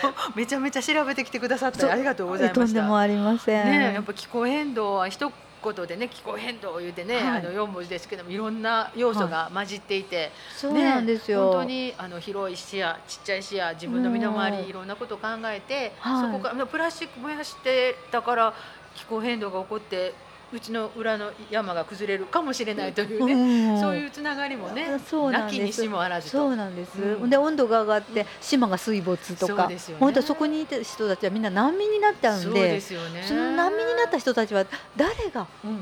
[0.00, 2.60] 今日めちゃめちゃ調べてきてくださってありがとうございました。
[2.62, 3.66] とんでもありません。
[3.68, 3.90] ね。
[3.90, 7.24] えやっぱ気候変動は一言でね気候変動を言うてね、はい。
[7.24, 11.38] あの4文字ですけどもいろんな要素が混じっていて、そうなんですよ。
[11.38, 16.32] ね、本当にあの広い視野ちっちゃい視野自分の身の回うんりいろんなことを考えて、はい。
[16.32, 18.54] そこからプラスチック燃やしてたから
[18.94, 20.14] 気候変動が起こって
[20.50, 23.80] うちの裏の山が崩れるかもしれないというね、ん。
[23.80, 25.58] そういうつながりもねそうなんです。
[25.58, 26.38] なきにしもあらずと。
[26.38, 27.30] そうなんです、うん。
[27.30, 29.76] で温度が上がって島が水没とか、ね。
[30.00, 32.94] 本当そこにいた人たちはみんな難民になっちゃうんでそ
[33.34, 34.64] の難民になった人たちは
[34.96, 35.46] 誰が？
[35.64, 35.80] うん。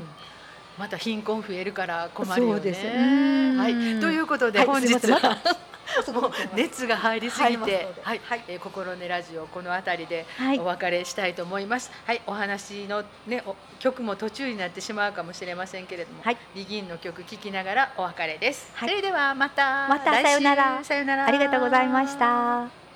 [0.77, 3.55] また貧困増えるから困るよね。
[3.57, 5.19] はい、ということではい本日は。
[5.21, 5.37] もう
[6.55, 10.59] 熱が入りすぎてので、はい、えー心根ラジオこの辺りではい。
[10.59, 11.91] お別れしたいと思います。
[12.05, 16.37] はい、お話のねお曲も途中になってしまうかもしれませんけれども、はい。
[16.55, 18.71] ビギンの曲聴きながらお別れです。
[18.75, 18.89] はい。
[18.89, 19.87] それではまた。
[19.87, 20.83] またさよなら。
[20.83, 21.25] さよなら。
[21.25, 22.86] ありがとうございました。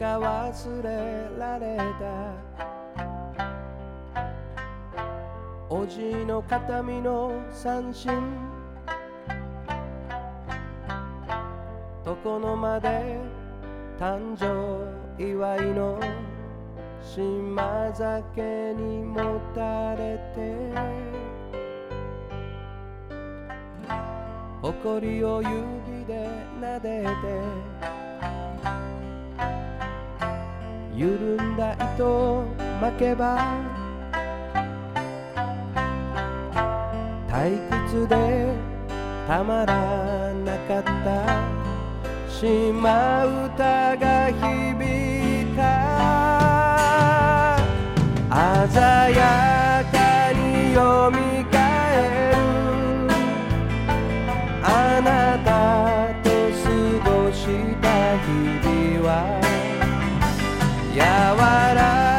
[0.00, 1.84] か忘れられた。
[5.68, 8.10] おじの形見の三振。
[12.06, 13.18] 床の間で
[13.98, 16.00] 誕生祝いの
[17.02, 20.72] 島酒にもたれて。
[24.62, 26.26] 誇を指で
[26.58, 27.99] 撫でて。
[31.00, 32.44] 緩んだ糸を
[32.78, 33.56] 巻けば
[37.26, 37.56] 退
[37.88, 38.52] 屈で
[39.26, 41.40] たまらなかった
[42.28, 44.84] 島唄が響
[45.40, 45.90] いた。
[48.68, 51.29] 鮮やかによみ
[60.92, 62.09] 柔らか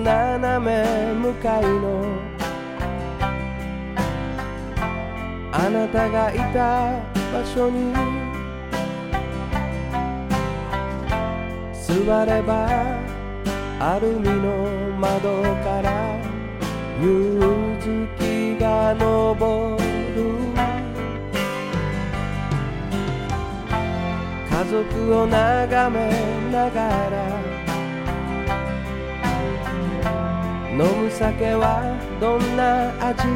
[0.00, 2.04] の斜め向かいの。
[5.52, 6.98] あなたがいた
[7.32, 7.92] 場所に
[11.72, 12.66] 座れば
[13.78, 16.16] アルミの窓から
[17.02, 17.38] 夕
[17.80, 19.76] 月が昇
[20.16, 20.20] る。
[24.50, 25.98] 家族を眺め
[26.52, 27.39] ながら
[30.72, 31.82] 飲む酒は
[32.20, 33.26] どんな味？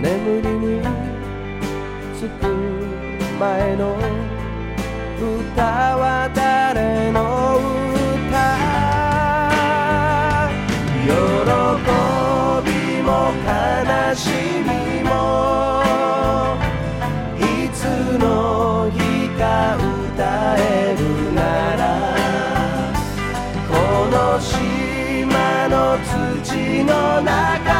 [0.00, 0.80] 眠りに
[2.18, 2.42] つく
[3.38, 3.94] 前の
[5.20, 5.62] 歌
[5.98, 7.18] は誰の
[8.24, 8.34] 歌？
[11.04, 11.08] 喜
[12.64, 12.68] び
[13.02, 13.08] も
[13.44, 13.48] 悲
[14.16, 14.20] し
[14.64, 14.68] み
[15.04, 15.10] も
[17.36, 17.40] い
[17.74, 17.84] つ
[18.18, 18.24] の
[18.90, 18.98] 日
[19.38, 20.60] か歌え
[20.98, 21.09] る
[26.90, 27.79] の中